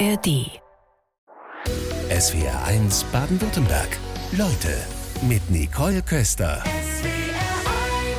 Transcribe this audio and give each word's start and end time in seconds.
ARD. 0.00 0.60
SWR 2.10 2.64
1 2.64 3.04
Baden-Württemberg. 3.12 3.96
Leute 4.32 4.76
mit 5.28 5.48
Nicole 5.50 6.02
Köster. 6.02 6.64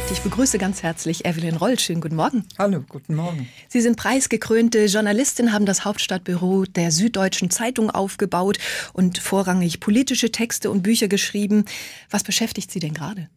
Ich 0.09 0.21
begrüße 0.21 0.57
ganz 0.57 0.83
herzlich 0.83 1.25
Evelyn 1.25 1.57
Roll. 1.57 1.77
Schönen 1.77 1.99
guten 1.99 2.15
Morgen. 2.15 2.45
Hallo, 2.57 2.81
guten 2.87 3.15
Morgen. 3.15 3.49
Sie 3.67 3.81
sind 3.81 3.97
preisgekrönte 3.97 4.85
Journalistin, 4.85 5.51
haben 5.51 5.65
das 5.65 5.83
Hauptstadtbüro 5.83 6.63
der 6.63 6.91
Süddeutschen 6.91 7.49
Zeitung 7.49 7.91
aufgebaut 7.91 8.57
und 8.93 9.17
vorrangig 9.17 9.81
politische 9.81 10.31
Texte 10.31 10.71
und 10.71 10.81
Bücher 10.81 11.09
geschrieben. 11.09 11.65
Was 12.09 12.23
beschäftigt 12.23 12.71
Sie 12.71 12.79
denn 12.79 12.93
gerade? 12.93 13.29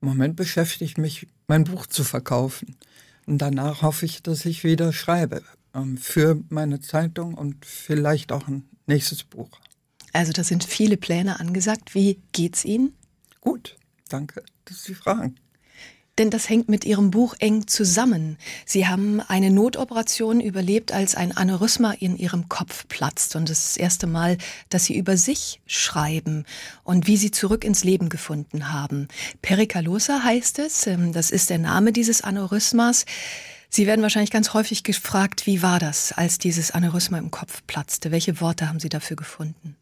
Im 0.00 0.08
Moment 0.08 0.36
beschäftigt 0.36 0.98
mich, 0.98 1.26
mein 1.48 1.64
Buch 1.64 1.86
zu 1.86 2.04
verkaufen. 2.04 2.76
Und 3.26 3.38
danach 3.38 3.82
hoffe 3.82 4.06
ich, 4.06 4.22
dass 4.22 4.44
ich 4.44 4.62
wieder 4.62 4.92
schreibe 4.92 5.42
für 5.98 6.42
meine 6.48 6.80
Zeitung 6.80 7.34
und 7.34 7.64
vielleicht 7.64 8.32
auch 8.32 8.48
ein 8.48 8.68
nächstes 8.86 9.24
Buch. 9.24 9.50
Also 10.12 10.32
da 10.32 10.44
sind 10.44 10.64
viele 10.64 10.96
Pläne 10.96 11.40
angesagt. 11.40 11.94
Wie 11.94 12.20
geht's 12.32 12.64
Ihnen? 12.64 12.94
Gut, 13.40 13.76
danke, 14.08 14.42
dass 14.64 14.84
Sie 14.84 14.94
fragen. 14.94 15.36
Denn 16.18 16.30
das 16.30 16.48
hängt 16.48 16.70
mit 16.70 16.86
Ihrem 16.86 17.10
Buch 17.10 17.34
eng 17.40 17.66
zusammen. 17.66 18.38
Sie 18.64 18.86
haben 18.86 19.20
eine 19.20 19.50
Notoperation 19.50 20.40
überlebt, 20.40 20.90
als 20.90 21.14
ein 21.14 21.36
Aneurysma 21.36 21.92
in 21.92 22.16
Ihrem 22.16 22.48
Kopf 22.48 22.88
platzt. 22.88 23.36
Und 23.36 23.50
das 23.50 23.58
ist 23.58 23.68
das 23.68 23.76
erste 23.76 24.06
Mal, 24.06 24.38
dass 24.70 24.86
Sie 24.86 24.96
über 24.96 25.18
sich 25.18 25.60
schreiben 25.66 26.46
und 26.84 27.06
wie 27.06 27.18
Sie 27.18 27.30
zurück 27.30 27.64
ins 27.64 27.84
Leben 27.84 28.08
gefunden 28.08 28.72
haben. 28.72 29.08
Perikalosa 29.42 30.22
heißt 30.24 30.58
es. 30.60 30.86
Ähm, 30.86 31.12
das 31.12 31.30
ist 31.30 31.50
der 31.50 31.58
Name 31.58 31.92
dieses 31.92 32.22
Aneurysmas. 32.22 33.04
Sie 33.68 33.86
werden 33.86 34.02
wahrscheinlich 34.02 34.30
ganz 34.30 34.54
häufig 34.54 34.82
gefragt, 34.84 35.46
wie 35.46 35.62
war 35.62 35.78
das, 35.78 36.12
als 36.12 36.38
dieses 36.38 36.70
Aneurysma 36.70 37.18
im 37.18 37.30
Kopf 37.30 37.62
platzte? 37.66 38.10
Welche 38.10 38.40
Worte 38.40 38.68
haben 38.68 38.80
Sie 38.80 38.88
dafür 38.88 39.16
gefunden? 39.16 39.76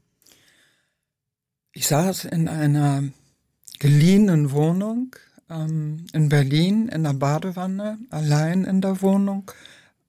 Ich 1.72 1.86
saß 1.86 2.24
in 2.27 2.48
einer 2.48 3.05
geliehenen 3.78 4.52
Wohnung 4.52 5.14
ähm, 5.50 6.06
in 6.12 6.28
Berlin 6.28 6.88
in 6.88 7.02
der 7.05 7.14
Badewanne, 7.14 7.98
allein 8.10 8.64
in 8.64 8.80
der 8.80 9.02
Wohnung. 9.02 9.50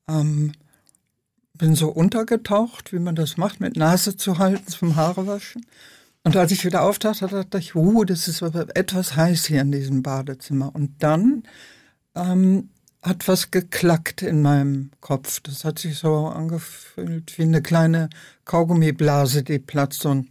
Ähm, 0.08 0.54
bin 1.58 1.76
so 1.76 1.90
untergetaucht, 1.90 2.92
wie 2.94 3.00
man 3.00 3.16
das 3.16 3.38
macht, 3.38 3.60
mit 3.62 3.78
Nase 3.78 4.18
zu 4.18 4.38
halten 4.38 4.68
zum 4.68 4.96
Haarewaschen. 4.96 5.66
Und 6.24 6.36
als 6.36 6.52
ich 6.52 6.66
wieder 6.66 6.82
auftauchte, 6.82 7.28
dachte 7.28 7.58
ich, 7.60 7.76
uh, 7.76 8.04
das 8.04 8.28
ist 8.28 8.42
etwas 8.42 9.16
heiß 9.16 9.46
hier 9.46 9.62
in 9.62 9.72
diesem 9.72 10.04
Badezimmer. 10.04 10.74
Und 10.74 11.04
dann 11.04 11.44
ähm, 12.16 12.70
hat 13.06 13.28
was 13.28 13.52
geklackt 13.52 14.24
in 14.24 14.42
meinem 14.42 14.92
Kopf. 15.00 15.40
Das 15.42 15.64
hat 15.64 15.80
sich 15.80 15.98
so 15.98 16.28
angefühlt 16.28 17.38
wie 17.38 17.44
eine 17.44 17.62
kleine 17.62 18.10
Kaugummiblase, 18.46 19.44
die 19.44 19.60
platzt 19.60 20.06
und, 20.06 20.28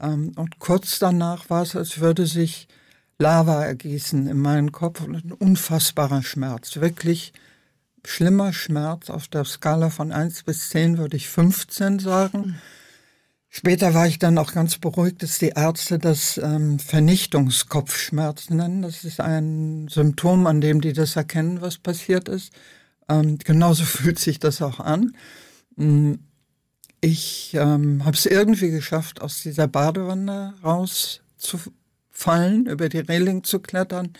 ähm, 0.00 0.32
und 0.36 0.58
kurz 0.58 0.98
danach 0.98 1.48
war 1.50 1.62
es, 1.62 1.76
als 1.76 2.00
würde 2.00 2.26
sich 2.26 2.68
Lava 3.18 3.64
ergießen 3.64 4.26
in 4.26 4.38
meinen 4.38 4.72
Kopf 4.72 5.02
und 5.02 5.14
ein 5.14 5.32
unfassbarer 5.32 6.22
Schmerz. 6.22 6.76
Wirklich 6.76 7.32
schlimmer 8.04 8.52
Schmerz. 8.52 9.10
Auf 9.10 9.28
der 9.28 9.44
Skala 9.44 9.90
von 9.90 10.10
1 10.10 10.42
bis 10.42 10.70
10 10.70 10.98
würde 10.98 11.16
ich 11.16 11.28
15 11.28 12.00
sagen. 12.00 12.40
Mhm. 12.40 12.54
Später 13.54 13.92
war 13.92 14.06
ich 14.06 14.18
dann 14.18 14.38
auch 14.38 14.54
ganz 14.54 14.78
beruhigt, 14.78 15.22
dass 15.22 15.38
die 15.38 15.52
Ärzte 15.54 15.98
das 15.98 16.38
ähm, 16.38 16.78
Vernichtungskopfschmerz 16.78 18.48
nennen. 18.48 18.80
Das 18.80 19.04
ist 19.04 19.20
ein 19.20 19.88
Symptom, 19.88 20.46
an 20.46 20.62
dem 20.62 20.80
die 20.80 20.94
das 20.94 21.16
erkennen, 21.16 21.60
was 21.60 21.76
passiert 21.76 22.30
ist. 22.30 22.50
Ähm, 23.10 23.36
genauso 23.36 23.84
fühlt 23.84 24.18
sich 24.18 24.38
das 24.38 24.62
auch 24.62 24.80
an. 24.80 25.14
Mm, 25.76 26.14
ich 27.02 27.52
ähm, 27.52 28.06
habe 28.06 28.16
es 28.16 28.24
irgendwie 28.24 28.70
geschafft, 28.70 29.20
aus 29.20 29.42
dieser 29.42 29.68
Badewanne 29.68 30.54
rauszufallen, 30.64 32.64
über 32.64 32.88
die 32.88 33.00
Reling 33.00 33.44
zu 33.44 33.60
klettern, 33.60 34.14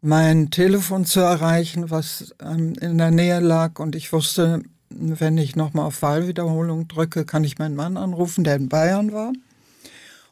mein 0.00 0.50
Telefon 0.50 1.04
zu 1.04 1.20
erreichen, 1.20 1.90
was 1.90 2.34
ähm, 2.40 2.72
in 2.80 2.96
der 2.96 3.10
Nähe 3.10 3.40
lag. 3.40 3.78
Und 3.78 3.94
ich 3.94 4.10
wusste, 4.10 4.62
wenn 4.90 5.38
ich 5.38 5.56
nochmal 5.56 5.86
auf 5.86 6.02
Wahlwiederholung 6.02 6.88
drücke, 6.88 7.24
kann 7.24 7.44
ich 7.44 7.58
meinen 7.58 7.76
Mann 7.76 7.96
anrufen, 7.96 8.44
der 8.44 8.56
in 8.56 8.68
Bayern 8.68 9.12
war. 9.12 9.32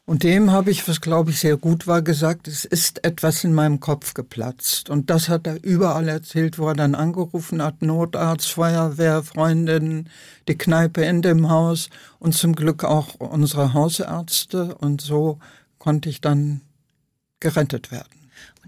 Und 0.09 0.23
dem 0.23 0.53
habe 0.53 0.71
ich, 0.71 0.87
was 0.87 1.01
glaube 1.01 1.33
ich 1.33 1.41
sehr 1.41 1.57
gut 1.57 1.89
war, 1.89 2.01
gesagt, 2.01 2.47
es 2.47 2.65
ist 2.65 3.05
etwas 3.05 3.43
in 3.43 3.53
meinem 3.53 3.81
Kopf 3.81 4.15
geplatzt. 4.15 4.89
Und 4.89 5.11
das 5.11 5.29
hat 5.29 5.49
er 5.49 5.63
überall 5.65 6.09
erzählt, 6.09 6.61
wo 6.61 6.69
er 6.69 6.75
dann 6.75 6.95
angerufen 6.95 7.61
hat, 7.61 7.83
Notarzt, 7.83 8.53
Feuerwehr, 8.53 9.25
Freundinnen, 9.25 10.09
die 10.47 10.57
Kneipe 10.57 11.05
in 11.05 11.23
dem 11.23 11.51
Haus 11.51 11.91
und 12.21 12.35
zum 12.35 12.55
Glück 12.55 12.85
auch 12.85 13.15
unsere 13.17 13.75
Hausärzte. 13.75 14.77
Und 14.77 15.01
so 15.01 15.41
konnte 15.79 16.09
ich 16.09 16.21
dann 16.21 16.61
gerettet 17.41 17.91
werden. 17.91 18.16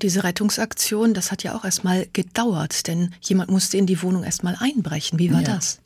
Diese 0.03 0.25
Rettungsaktion, 0.25 1.15
das 1.15 1.31
hat 1.31 1.43
ja 1.43 1.57
auch 1.57 1.65
erstmal 1.65 2.07
gedauert, 2.13 2.87
denn 2.87 3.15
jemand 3.21 3.51
musste 3.51 3.77
in 3.77 3.87
die 3.87 4.03
Wohnung 4.03 4.25
erstmal 4.25 4.57
einbrechen. 4.59 5.19
Wie 5.19 5.33
war 5.33 5.43
ja. 5.43 5.55
das? 5.57 5.81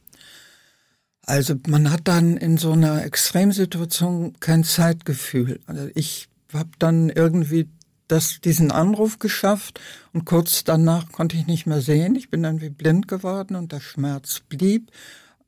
Also 1.24 1.54
man 1.68 1.90
hat 1.90 2.02
dann 2.04 2.36
in 2.36 2.58
so 2.58 2.72
einer 2.72 3.04
Extremsituation 3.04 4.34
kein 4.40 4.64
Zeitgefühl. 4.64 5.60
Also 5.66 5.88
ich 5.94 6.28
habe 6.52 6.70
dann 6.78 7.10
irgendwie 7.10 7.68
das, 8.08 8.40
diesen 8.40 8.70
Anruf 8.70 9.18
geschafft 9.18 9.80
und 10.12 10.24
kurz 10.24 10.64
danach 10.64 11.10
konnte 11.12 11.36
ich 11.36 11.46
nicht 11.46 11.66
mehr 11.66 11.80
sehen. 11.80 12.14
Ich 12.14 12.30
bin 12.30 12.42
dann 12.42 12.60
wie 12.60 12.70
blind 12.70 13.08
geworden 13.08 13.56
und 13.56 13.72
der 13.72 13.80
Schmerz 13.80 14.40
blieb. 14.48 14.90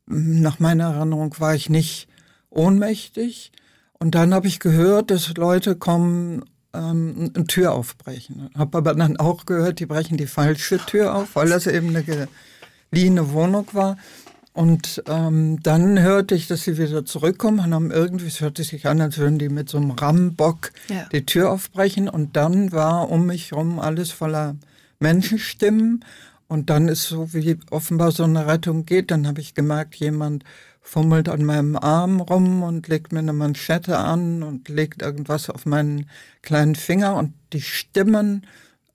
Nach 0.06 0.60
meiner 0.60 0.94
Erinnerung 0.94 1.34
war 1.40 1.54
ich 1.54 1.68
nicht 1.68 2.08
ohnmächtig. 2.50 3.52
Und 3.98 4.14
dann 4.14 4.32
habe 4.32 4.46
ich 4.46 4.60
gehört, 4.60 5.10
dass 5.10 5.34
Leute 5.36 5.76
kommen 5.76 6.44
ähm, 6.74 7.30
eine 7.34 7.46
Tür 7.46 7.72
aufbrechen. 7.72 8.50
Habe 8.56 8.78
aber 8.78 8.94
dann 8.94 9.16
auch 9.16 9.46
gehört, 9.46 9.80
die 9.80 9.86
brechen 9.86 10.16
die 10.16 10.26
falsche 10.26 10.78
Tür 10.78 11.14
auf, 11.14 11.36
weil 11.36 11.48
das 11.48 11.66
eben 11.66 11.88
eine 11.88 12.28
geliehene 12.90 13.32
Wohnung 13.32 13.66
war. 13.72 13.96
Und 14.52 15.02
ähm, 15.08 15.58
dann 15.64 16.00
hörte 16.00 16.36
ich, 16.36 16.46
dass 16.46 16.62
sie 16.62 16.78
wieder 16.78 17.04
zurückkommen 17.04 17.58
und 17.58 17.74
haben 17.74 17.90
irgendwie, 17.90 18.28
es 18.28 18.40
hörte 18.40 18.62
sich 18.62 18.86
an, 18.86 19.00
als 19.00 19.18
würden 19.18 19.40
die 19.40 19.48
mit 19.48 19.68
so 19.68 19.78
einem 19.78 19.90
Rambock 19.90 20.70
ja. 20.88 21.08
die 21.10 21.26
Tür 21.26 21.50
aufbrechen. 21.50 22.08
Und 22.08 22.36
dann 22.36 22.70
war 22.70 23.10
um 23.10 23.26
mich 23.26 23.50
herum 23.50 23.80
alles 23.80 24.12
voller 24.12 24.54
Menschenstimmen. 25.00 26.04
Und 26.46 26.70
dann 26.70 26.86
ist 26.86 27.04
so, 27.04 27.32
wie 27.32 27.58
offenbar 27.70 28.12
so 28.12 28.22
eine 28.22 28.46
Rettung 28.46 28.86
geht, 28.86 29.10
dann 29.10 29.26
habe 29.26 29.40
ich 29.40 29.54
gemerkt, 29.54 29.96
jemand 29.96 30.44
fummelt 30.84 31.28
an 31.28 31.42
meinem 31.44 31.76
Arm 31.76 32.20
rum 32.20 32.62
und 32.62 32.86
legt 32.86 33.10
mir 33.10 33.18
eine 33.20 33.32
Manschette 33.32 33.98
an 33.98 34.42
und 34.42 34.68
legt 34.68 35.02
irgendwas 35.02 35.50
auf 35.50 35.66
meinen 35.66 36.08
kleinen 36.42 36.76
Finger 36.76 37.16
und 37.16 37.32
die 37.52 37.62
Stimmen 37.62 38.46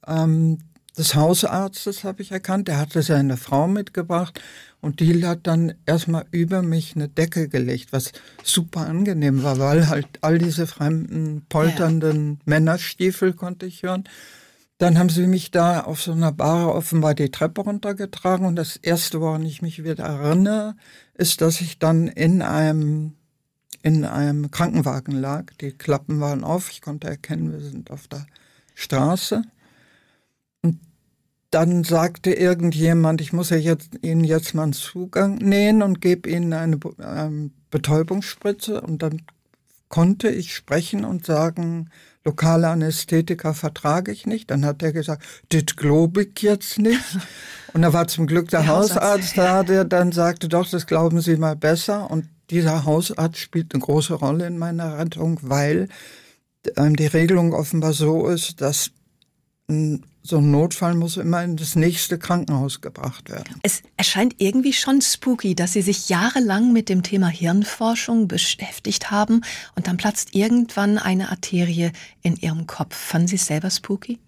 ähm, 0.07 0.59
des 0.97 1.15
Hausarztes 1.15 2.03
habe 2.03 2.21
ich 2.21 2.31
erkannt. 2.31 2.67
Der 2.67 2.77
hatte 2.77 3.01
seine 3.01 3.37
Frau 3.37 3.67
mitgebracht 3.67 4.39
und 4.81 4.99
die 4.99 5.25
hat 5.25 5.47
dann 5.47 5.73
erstmal 5.85 6.25
über 6.31 6.61
mich 6.61 6.95
eine 6.95 7.07
Decke 7.07 7.49
gelegt, 7.49 7.91
was 7.91 8.11
super 8.43 8.81
angenehm 8.81 9.41
war, 9.43 9.57
weil 9.57 9.89
halt 9.89 10.07
all 10.21 10.37
diese 10.37 10.67
fremden, 10.67 11.45
polternden 11.49 12.33
ja. 12.33 12.37
Männerstiefel 12.45 13.33
konnte 13.33 13.65
ich 13.65 13.83
hören. 13.83 14.03
Dann 14.79 14.97
haben 14.97 15.09
sie 15.09 15.27
mich 15.27 15.51
da 15.51 15.81
auf 15.81 16.01
so 16.01 16.13
einer 16.13 16.31
Bar 16.31 16.73
offenbar 16.73 17.13
die 17.13 17.29
Treppe 17.29 17.61
runtergetragen 17.61 18.47
und 18.47 18.55
das 18.55 18.77
erste, 18.77 19.19
woran 19.19 19.43
ich 19.43 19.61
mich 19.61 19.83
wieder 19.83 20.05
erinnere, 20.05 20.75
ist, 21.15 21.41
dass 21.41 21.59
ich 21.59 21.79
dann 21.79 22.07
in 22.07 22.41
einem 22.41 23.15
in 23.81 24.05
einem 24.05 24.51
Krankenwagen 24.51 25.15
lag. 25.15 25.53
Die 25.61 25.71
Klappen 25.71 26.19
waren 26.19 26.43
auf. 26.43 26.71
Ich 26.71 26.81
konnte 26.81 27.07
erkennen, 27.07 27.51
wir 27.51 27.59
sind 27.59 27.91
auf 27.91 28.07
der 28.07 28.25
Straße. 28.73 29.43
Und 30.61 30.79
dann 31.51 31.83
sagte 31.83 32.33
irgendjemand, 32.33 33.21
ich 33.21 33.33
muss 33.33 33.49
ja 33.49 33.57
jetzt, 33.57 33.99
Ihnen 34.01 34.23
jetzt 34.23 34.53
mal 34.53 34.63
einen 34.63 34.73
Zugang 34.73 35.35
nähen 35.35 35.81
und 35.81 36.01
gebe 36.01 36.29
Ihnen 36.29 36.53
eine 36.53 36.79
ähm, 36.99 37.51
Betäubungsspritze. 37.69 38.81
Und 38.81 39.01
dann 39.01 39.21
konnte 39.87 40.29
ich 40.29 40.53
sprechen 40.53 41.05
und 41.05 41.25
sagen, 41.25 41.89
lokale 42.25 42.67
Anästhetika 42.67 43.53
vertrage 43.53 44.11
ich 44.11 44.25
nicht. 44.25 44.51
Dann 44.51 44.65
hat 44.65 44.83
er 44.83 44.93
gesagt, 44.93 45.23
das 45.49 45.75
glaube 45.75 46.23
ich 46.23 46.41
jetzt 46.41 46.79
nicht. 46.79 46.99
Und 47.73 47.81
da 47.81 47.93
war 47.93 48.07
zum 48.07 48.27
Glück 48.27 48.49
der, 48.49 48.61
der 48.61 48.69
Hausarzt, 48.69 49.01
Hausarzt 49.01 49.37
da, 49.37 49.63
der 49.63 49.85
dann 49.85 50.11
sagte, 50.11 50.49
doch, 50.49 50.69
das 50.69 50.87
glauben 50.87 51.21
Sie 51.21 51.37
mal 51.37 51.55
besser. 51.55 52.09
Und 52.09 52.27
dieser 52.49 52.85
Hausarzt 52.85 53.37
spielt 53.37 53.73
eine 53.73 53.83
große 53.83 54.15
Rolle 54.15 54.47
in 54.47 54.57
meiner 54.57 54.97
Rettung, 54.97 55.39
weil 55.41 55.87
ähm, 56.75 56.95
die 56.95 57.07
Regelung 57.07 57.53
offenbar 57.53 57.93
so 57.93 58.27
ist, 58.27 58.61
dass 58.61 58.91
so 60.23 60.37
ein 60.37 60.51
Notfall 60.51 60.95
muss 60.95 61.17
immer 61.17 61.43
in 61.43 61.55
das 61.55 61.75
nächste 61.75 62.17
Krankenhaus 62.17 62.81
gebracht 62.81 63.29
werden. 63.29 63.55
Es 63.63 63.81
erscheint 63.97 64.35
irgendwie 64.37 64.73
schon 64.73 65.01
spooky, 65.01 65.55
dass 65.55 65.73
Sie 65.73 65.81
sich 65.81 66.09
jahrelang 66.09 66.73
mit 66.73 66.89
dem 66.89 67.03
Thema 67.03 67.27
Hirnforschung 67.27 68.27
beschäftigt 68.27 69.11
haben 69.11 69.41
und 69.75 69.87
dann 69.87 69.97
platzt 69.97 70.35
irgendwann 70.35 70.97
eine 70.97 71.29
Arterie 71.29 71.91
in 72.21 72.35
Ihrem 72.35 72.67
Kopf. 72.67 72.95
Fanden 72.95 73.27
Sie 73.27 73.35
es 73.35 73.45
selber 73.45 73.69
spooky? 73.69 74.19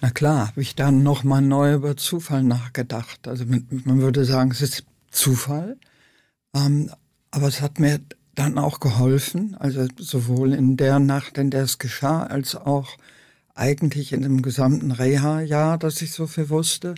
Na 0.00 0.10
klar, 0.10 0.48
habe 0.48 0.62
ich 0.62 0.74
dann 0.74 1.02
nochmal 1.02 1.42
neu 1.42 1.74
über 1.74 1.96
Zufall 1.96 2.42
nachgedacht. 2.42 3.28
Also 3.28 3.44
man 3.46 4.00
würde 4.00 4.24
sagen, 4.24 4.50
es 4.50 4.62
ist 4.62 4.84
Zufall. 5.10 5.76
Ähm, 6.54 6.90
aber 7.30 7.48
es 7.48 7.60
hat 7.60 7.78
mir 7.78 8.00
dann 8.34 8.58
auch 8.58 8.80
geholfen, 8.80 9.56
also 9.58 9.86
sowohl 9.98 10.54
in 10.54 10.76
der 10.76 10.98
Nacht, 10.98 11.36
in 11.36 11.50
der 11.50 11.64
es 11.64 11.78
geschah, 11.78 12.22
als 12.22 12.56
auch 12.56 12.96
eigentlich 13.54 14.12
in 14.12 14.22
dem 14.22 14.42
gesamten 14.42 14.90
Reha-Jahr, 14.92 15.78
dass 15.78 16.02
ich 16.02 16.12
so 16.12 16.26
viel 16.26 16.48
wusste. 16.48 16.94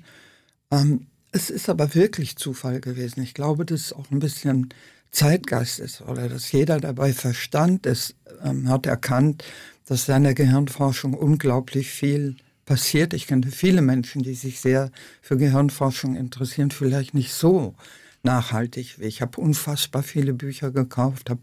Ähm, 0.70 1.06
es 1.32 1.50
ist 1.50 1.68
aber 1.68 1.94
wirklich 1.94 2.36
Zufall 2.36 2.80
gewesen. 2.80 3.22
Ich 3.22 3.34
glaube, 3.34 3.64
dass 3.64 3.80
es 3.80 3.92
auch 3.92 4.10
ein 4.10 4.18
bisschen 4.18 4.68
Zeitgeist 5.10 5.78
ist 5.78 6.02
oder 6.02 6.28
dass 6.28 6.52
jeder 6.52 6.80
dabei 6.80 7.12
Verstand 7.12 7.86
ist, 7.86 8.14
ähm, 8.42 8.68
hat 8.68 8.86
erkannt, 8.86 9.44
dass 9.86 10.06
seine 10.06 10.34
Gehirnforschung 10.34 11.14
unglaublich 11.14 11.90
viel 11.90 12.36
passiert. 12.64 13.12
Ich 13.12 13.26
kenne 13.26 13.50
viele 13.50 13.82
Menschen, 13.82 14.22
die 14.22 14.34
sich 14.34 14.60
sehr 14.60 14.90
für 15.20 15.36
Gehirnforschung 15.36 16.16
interessieren, 16.16 16.70
vielleicht 16.70 17.14
nicht 17.14 17.32
so 17.32 17.74
nachhaltig 18.22 18.98
wie 18.98 19.04
ich. 19.04 19.20
habe 19.20 19.40
unfassbar 19.40 20.02
viele 20.02 20.32
Bücher 20.32 20.70
gekauft, 20.70 21.28
habe 21.28 21.40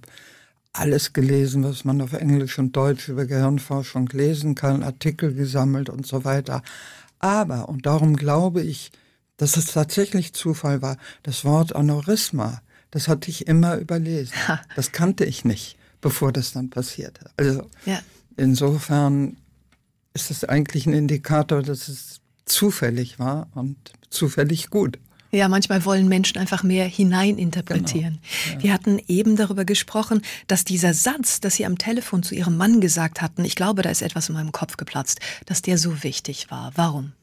alles 0.73 1.13
gelesen, 1.13 1.63
was 1.63 1.83
man 1.83 2.01
auf 2.01 2.13
Englisch 2.13 2.59
und 2.59 2.75
Deutsch 2.75 3.09
über 3.09 3.25
Gehirnforschung 3.25 4.07
lesen 4.09 4.55
kann, 4.55 4.83
Artikel 4.83 5.33
gesammelt 5.33 5.89
und 5.89 6.05
so 6.05 6.23
weiter. 6.23 6.61
Aber, 7.19 7.69
und 7.69 7.85
darum 7.85 8.15
glaube 8.15 8.61
ich, 8.61 8.91
dass 9.37 9.57
es 9.57 9.67
tatsächlich 9.67 10.33
Zufall 10.33 10.81
war, 10.81 10.97
das 11.23 11.43
Wort 11.45 11.75
Aneurysma, 11.75 12.61
das 12.91 13.07
hatte 13.07 13.29
ich 13.29 13.47
immer 13.47 13.77
überlesen. 13.77 14.33
Das 14.75 14.91
kannte 14.91 15.25
ich 15.25 15.45
nicht, 15.45 15.77
bevor 16.01 16.31
das 16.31 16.53
dann 16.53 16.69
passierte. 16.69 17.31
Also 17.37 17.67
ja. 17.85 17.99
insofern 18.37 19.37
ist 20.13 20.31
es 20.31 20.43
eigentlich 20.43 20.85
ein 20.85 20.93
Indikator, 20.93 21.61
dass 21.61 21.87
es 21.87 22.21
zufällig 22.45 23.19
war 23.19 23.47
und 23.53 23.77
zufällig 24.09 24.69
gut. 24.69 24.99
Ja, 25.31 25.47
manchmal 25.47 25.85
wollen 25.85 26.07
Menschen 26.07 26.37
einfach 26.37 26.63
mehr 26.63 26.85
hineininterpretieren. 26.85 28.19
Genau. 28.19 28.55
Ja. 28.57 28.63
Wir 28.63 28.73
hatten 28.73 28.99
eben 29.07 29.35
darüber 29.35 29.63
gesprochen, 29.63 30.21
dass 30.47 30.63
dieser 30.63 30.93
Satz, 30.93 31.39
dass 31.39 31.55
Sie 31.55 31.65
am 31.65 31.77
Telefon 31.77 32.23
zu 32.23 32.33
Ihrem 32.33 32.57
Mann 32.57 32.81
gesagt 32.81 33.21
hatten, 33.21 33.45
ich 33.45 33.55
glaube, 33.55 33.83
da 33.83 33.89
ist 33.89 34.01
etwas 34.01 34.29
in 34.29 34.35
meinem 34.35 34.51
Kopf 34.51 34.77
geplatzt, 34.77 35.19
dass 35.45 35.61
der 35.61 35.77
so 35.77 36.03
wichtig 36.03 36.49
war. 36.49 36.71
Warum? 36.75 37.13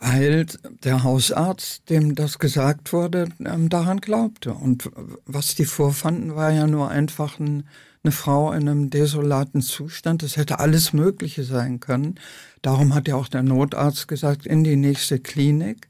Weil 0.00 0.46
der 0.82 1.02
Hausarzt, 1.02 1.88
dem 1.90 2.14
das 2.14 2.38
gesagt 2.38 2.92
wurde, 2.92 3.28
ähm, 3.44 3.68
daran 3.68 4.00
glaubte. 4.00 4.54
Und 4.54 4.90
was 5.26 5.54
die 5.54 5.66
vorfanden, 5.66 6.36
war 6.36 6.50
ja 6.50 6.66
nur 6.66 6.90
einfach 6.90 7.38
ein, 7.38 7.68
eine 8.02 8.12
Frau 8.12 8.50
in 8.52 8.66
einem 8.66 8.88
desolaten 8.88 9.60
Zustand. 9.60 10.22
Das 10.22 10.38
hätte 10.38 10.58
alles 10.58 10.94
Mögliche 10.94 11.44
sein 11.44 11.80
können. 11.80 12.18
Darum 12.62 12.94
hat 12.94 13.08
ja 13.08 13.16
auch 13.16 13.28
der 13.28 13.42
Notarzt 13.42 14.08
gesagt, 14.08 14.46
in 14.46 14.64
die 14.64 14.76
nächste 14.76 15.18
Klinik. 15.18 15.88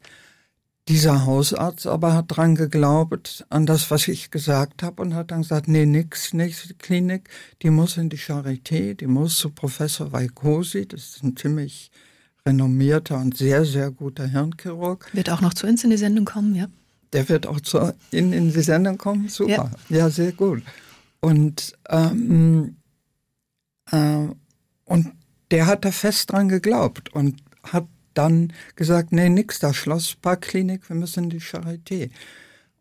Dieser 0.91 1.25
Hausarzt 1.25 1.87
aber 1.87 2.15
hat 2.15 2.25
dran 2.37 2.57
geglaubt, 2.57 3.47
an 3.49 3.65
das, 3.65 3.93
was 3.93 4.09
ich 4.09 4.33
gesagt 4.33 4.83
habe 4.83 5.01
und 5.03 5.15
hat 5.15 5.31
dann 5.31 5.43
gesagt, 5.43 5.69
nee, 5.69 5.87
nix, 5.87 6.35
nächste 6.35 6.75
Klinik, 6.75 7.31
die 7.63 7.71
muss 7.71 7.97
in 7.97 8.09
die 8.09 8.19
Charité, 8.19 8.95
die 8.95 9.07
muss 9.07 9.39
zu 9.39 9.51
Professor 9.51 10.11
Vaikosi, 10.11 10.89
das 10.89 11.11
ist 11.11 11.23
ein 11.23 11.37
ziemlich 11.37 11.93
renommierter 12.45 13.19
und 13.19 13.37
sehr, 13.37 13.65
sehr 13.65 13.93
guter 13.93 14.27
Hirnchirurg. 14.27 15.09
Wird 15.13 15.31
auch 15.31 15.41
noch 15.41 15.55
zu 15.55 15.69
uns 15.69 15.85
in 15.85 15.91
die 15.91 15.97
Sendung 15.97 16.25
kommen, 16.25 16.57
ja? 16.57 16.67
Der 17.13 17.29
wird 17.29 17.47
auch 17.47 17.61
zu, 17.61 17.95
in, 18.11 18.33
in 18.33 18.53
die 18.53 18.61
Sendung 18.61 18.99
kommen, 18.99 19.29
super, 19.29 19.71
ja, 19.91 19.97
ja 19.97 20.11
sehr 20.11 20.33
gut. 20.33 20.65
Und, 21.21 21.73
ähm, 21.89 22.79
äh, 23.93 24.27
und 24.87 25.13
der 25.53 25.67
hat 25.67 25.85
da 25.85 25.93
fest 25.93 26.33
dran 26.33 26.49
geglaubt 26.49 27.15
und 27.15 27.41
hat 27.63 27.87
dann 28.15 28.53
gesagt, 28.77 29.13
nee, 29.13 29.29
nix 29.29 29.59
da, 29.59 29.73
Schlossparkklinik, 29.73 30.89
wir 30.89 30.97
müssen 30.97 31.25
in 31.25 31.31
die 31.31 31.41
Charité. 31.41 32.11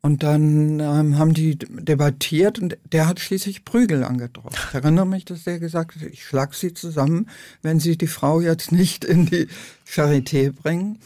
Und 0.02 0.24
dann 0.24 0.80
ähm, 0.80 1.18
haben 1.18 1.34
die 1.34 1.58
debattiert 1.58 2.58
und 2.58 2.78
der 2.90 3.08
hat 3.08 3.20
schließlich 3.20 3.66
Prügel 3.66 4.06
angedroht. 4.06 4.54
Ich 4.70 4.76
erinnere 4.76 5.06
mich, 5.06 5.26
dass 5.26 5.44
der 5.44 5.60
gesagt 5.60 5.96
hat, 5.96 6.04
ich 6.04 6.24
schlag 6.24 6.54
sie 6.54 6.74
zusammen, 6.74 7.30
wenn 7.62 7.82
sie 7.82 7.98
die 7.98 8.08
Frau 8.08 8.40
jetzt 8.40 8.72
nicht 8.72 9.04
in 9.04 9.26
die 9.26 9.48
Charité 9.86 10.54
bringen. 10.54 11.00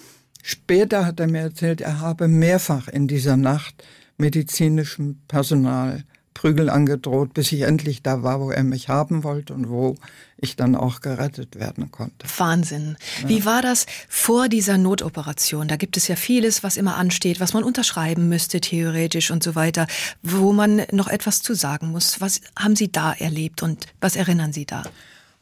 Später 0.43 1.07
hat 1.07 1.19
er 1.19 1.27
mir 1.27 1.39
erzählt, 1.39 1.81
er 1.81 2.01
habe 2.01 2.27
mehrfach 2.27 2.87
in 2.87 3.07
dieser 3.07 3.35
Nacht 3.35 3.83
medizinischem 4.17 5.21
Personal 5.27 6.03
Prügel 6.33 6.69
angedroht, 6.69 7.33
bis 7.33 7.51
ich 7.51 7.61
endlich 7.61 8.03
da 8.03 8.21
war, 8.21 8.41
wo 8.41 8.51
er 8.51 8.63
mich 8.63 8.89
haben 8.89 9.23
wollte 9.23 9.53
und 9.53 9.69
wo 9.69 9.95
ich 10.43 10.55
dann 10.55 10.75
auch 10.75 11.01
gerettet 11.01 11.59
werden 11.59 11.91
konnte. 11.91 12.27
Wahnsinn. 12.37 12.97
Ja. 13.21 13.29
Wie 13.29 13.45
war 13.45 13.61
das 13.61 13.85
vor 14.09 14.49
dieser 14.49 14.77
Notoperation? 14.77 15.67
Da 15.67 15.75
gibt 15.75 15.97
es 15.97 16.07
ja 16.07 16.15
vieles, 16.15 16.63
was 16.63 16.77
immer 16.77 16.97
ansteht, 16.97 17.39
was 17.39 17.53
man 17.53 17.63
unterschreiben 17.63 18.29
müsste, 18.29 18.61
theoretisch 18.61 19.31
und 19.31 19.43
so 19.43 19.55
weiter, 19.55 19.87
wo 20.21 20.53
man 20.53 20.83
noch 20.91 21.07
etwas 21.07 21.41
zu 21.41 21.53
sagen 21.53 21.91
muss. 21.91 22.21
Was 22.21 22.41
haben 22.57 22.75
Sie 22.75 22.91
da 22.91 23.13
erlebt 23.13 23.63
und 23.63 23.87
was 24.01 24.15
erinnern 24.15 24.53
Sie 24.53 24.65
da? 24.65 24.83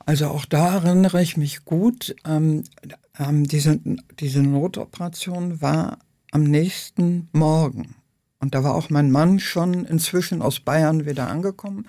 Also 0.05 0.27
auch 0.27 0.45
da 0.45 0.75
erinnere 0.75 1.21
ich 1.21 1.37
mich 1.37 1.63
gut. 1.65 2.15
Ähm, 2.25 2.63
ähm, 3.19 3.45
diese, 3.45 3.79
diese 4.19 4.41
Notoperation 4.41 5.61
war 5.61 5.99
am 6.31 6.43
nächsten 6.43 7.29
Morgen. 7.33 7.95
Und 8.39 8.55
da 8.55 8.63
war 8.63 8.73
auch 8.73 8.89
mein 8.89 9.11
Mann 9.11 9.39
schon 9.39 9.85
inzwischen 9.85 10.41
aus 10.41 10.59
Bayern 10.59 11.05
wieder 11.05 11.27
angekommen. 11.27 11.87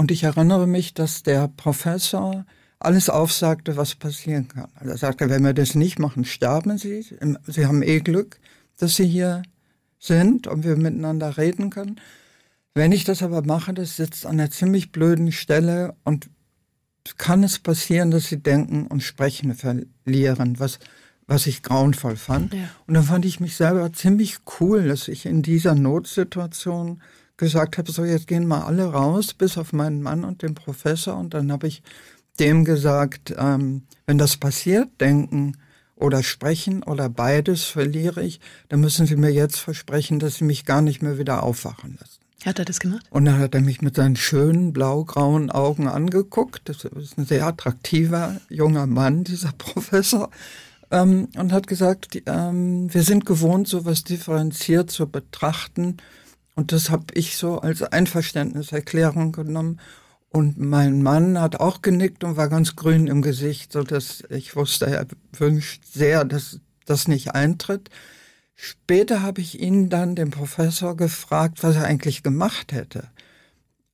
Und 0.00 0.10
ich 0.10 0.22
erinnere 0.22 0.66
mich, 0.66 0.94
dass 0.94 1.24
der 1.24 1.48
Professor 1.48 2.46
alles 2.78 3.10
aufsagte, 3.10 3.76
was 3.76 3.96
passieren 3.96 4.48
kann. 4.48 4.68
Also 4.74 4.92
er 4.92 4.96
sagte, 4.96 5.28
wenn 5.28 5.44
wir 5.44 5.52
das 5.52 5.74
nicht 5.74 5.98
machen, 5.98 6.24
sterben 6.24 6.78
Sie. 6.78 7.04
Sie 7.46 7.66
haben 7.66 7.82
eh 7.82 8.00
Glück, 8.00 8.40
dass 8.78 8.96
Sie 8.96 9.06
hier 9.06 9.42
sind 9.98 10.46
und 10.46 10.64
wir 10.64 10.76
miteinander 10.76 11.36
reden 11.36 11.68
können. 11.68 12.00
Wenn 12.72 12.92
ich 12.92 13.04
das 13.04 13.22
aber 13.22 13.42
mache, 13.42 13.74
das 13.74 13.96
sitzt 13.96 14.24
an 14.24 14.40
einer 14.40 14.50
ziemlich 14.50 14.90
blöden 14.90 15.32
Stelle 15.32 15.94
und 16.02 16.30
kann 17.18 17.42
es 17.42 17.58
passieren, 17.58 18.10
dass 18.10 18.28
Sie 18.28 18.38
denken 18.38 18.86
und 18.86 19.02
Sprechen 19.02 19.54
verlieren, 19.54 20.58
was 20.58 20.78
was 21.26 21.46
ich 21.46 21.62
grauenvoll 21.62 22.16
fand. 22.16 22.54
Ja. 22.54 22.70
Und 22.88 22.94
dann 22.94 23.04
fand 23.04 23.24
ich 23.24 23.38
mich 23.38 23.54
selber 23.54 23.92
ziemlich 23.92 24.38
cool, 24.58 24.88
dass 24.88 25.06
ich 25.06 25.26
in 25.26 25.42
dieser 25.42 25.76
Notsituation 25.76 27.00
gesagt 27.40 27.78
habe, 27.78 27.90
so 27.90 28.04
jetzt 28.04 28.28
gehen 28.28 28.46
mal 28.46 28.62
alle 28.62 28.84
raus, 28.84 29.34
bis 29.34 29.58
auf 29.58 29.72
meinen 29.72 30.00
Mann 30.00 30.24
und 30.24 30.42
den 30.42 30.54
Professor. 30.54 31.16
Und 31.16 31.34
dann 31.34 31.50
habe 31.50 31.66
ich 31.66 31.82
dem 32.38 32.64
gesagt, 32.64 33.34
ähm, 33.36 33.82
wenn 34.06 34.18
das 34.18 34.36
passiert, 34.36 34.88
denken 35.00 35.56
oder 35.96 36.22
sprechen 36.22 36.84
oder 36.84 37.08
beides 37.08 37.64
verliere 37.64 38.22
ich, 38.22 38.40
dann 38.68 38.80
müssen 38.80 39.06
Sie 39.06 39.16
mir 39.16 39.32
jetzt 39.32 39.58
versprechen, 39.58 40.20
dass 40.20 40.36
Sie 40.36 40.44
mich 40.44 40.64
gar 40.64 40.82
nicht 40.82 41.02
mehr 41.02 41.18
wieder 41.18 41.42
aufwachen 41.42 41.98
lassen. 42.00 42.20
Hat 42.44 42.58
er 42.58 42.64
das 42.64 42.78
gemacht? 42.78 43.04
Und 43.10 43.26
dann 43.26 43.38
hat 43.38 43.54
er 43.54 43.60
mich 43.60 43.82
mit 43.82 43.96
seinen 43.96 44.16
schönen 44.16 44.72
blau-grauen 44.72 45.50
Augen 45.50 45.88
angeguckt. 45.88 46.68
Das 46.68 46.84
ist 46.84 47.18
ein 47.18 47.26
sehr 47.26 47.46
attraktiver 47.46 48.40
junger 48.48 48.86
Mann, 48.86 49.24
dieser 49.24 49.52
Professor 49.58 50.30
ähm, 50.90 51.28
und 51.36 51.52
hat 51.52 51.66
gesagt, 51.66 52.14
die, 52.14 52.22
ähm, 52.26 52.92
wir 52.92 53.02
sind 53.02 53.26
gewohnt, 53.26 53.68
sowas 53.68 54.04
differenziert 54.04 54.90
zu 54.90 55.08
betrachten. 55.08 55.98
Und 56.60 56.72
das 56.72 56.90
habe 56.90 57.06
ich 57.14 57.38
so 57.38 57.58
als 57.60 57.82
Einverständniserklärung 57.82 59.32
genommen. 59.32 59.80
Und 60.28 60.58
mein 60.58 61.02
Mann 61.02 61.40
hat 61.40 61.56
auch 61.56 61.80
genickt 61.80 62.22
und 62.22 62.36
war 62.36 62.50
ganz 62.50 62.76
grün 62.76 63.06
im 63.06 63.22
Gesicht, 63.22 63.72
so 63.72 63.82
dass 63.82 64.22
ich 64.28 64.54
wusste, 64.56 64.84
er 64.84 65.06
wünscht 65.32 65.86
sehr, 65.90 66.26
dass 66.26 66.60
das 66.84 67.08
nicht 67.08 67.34
eintritt. 67.34 67.88
Später 68.54 69.22
habe 69.22 69.40
ich 69.40 69.58
ihn 69.58 69.88
dann, 69.88 70.14
den 70.14 70.30
Professor, 70.30 70.98
gefragt, 70.98 71.62
was 71.62 71.76
er 71.76 71.84
eigentlich 71.84 72.22
gemacht 72.22 72.74
hätte. 72.74 73.04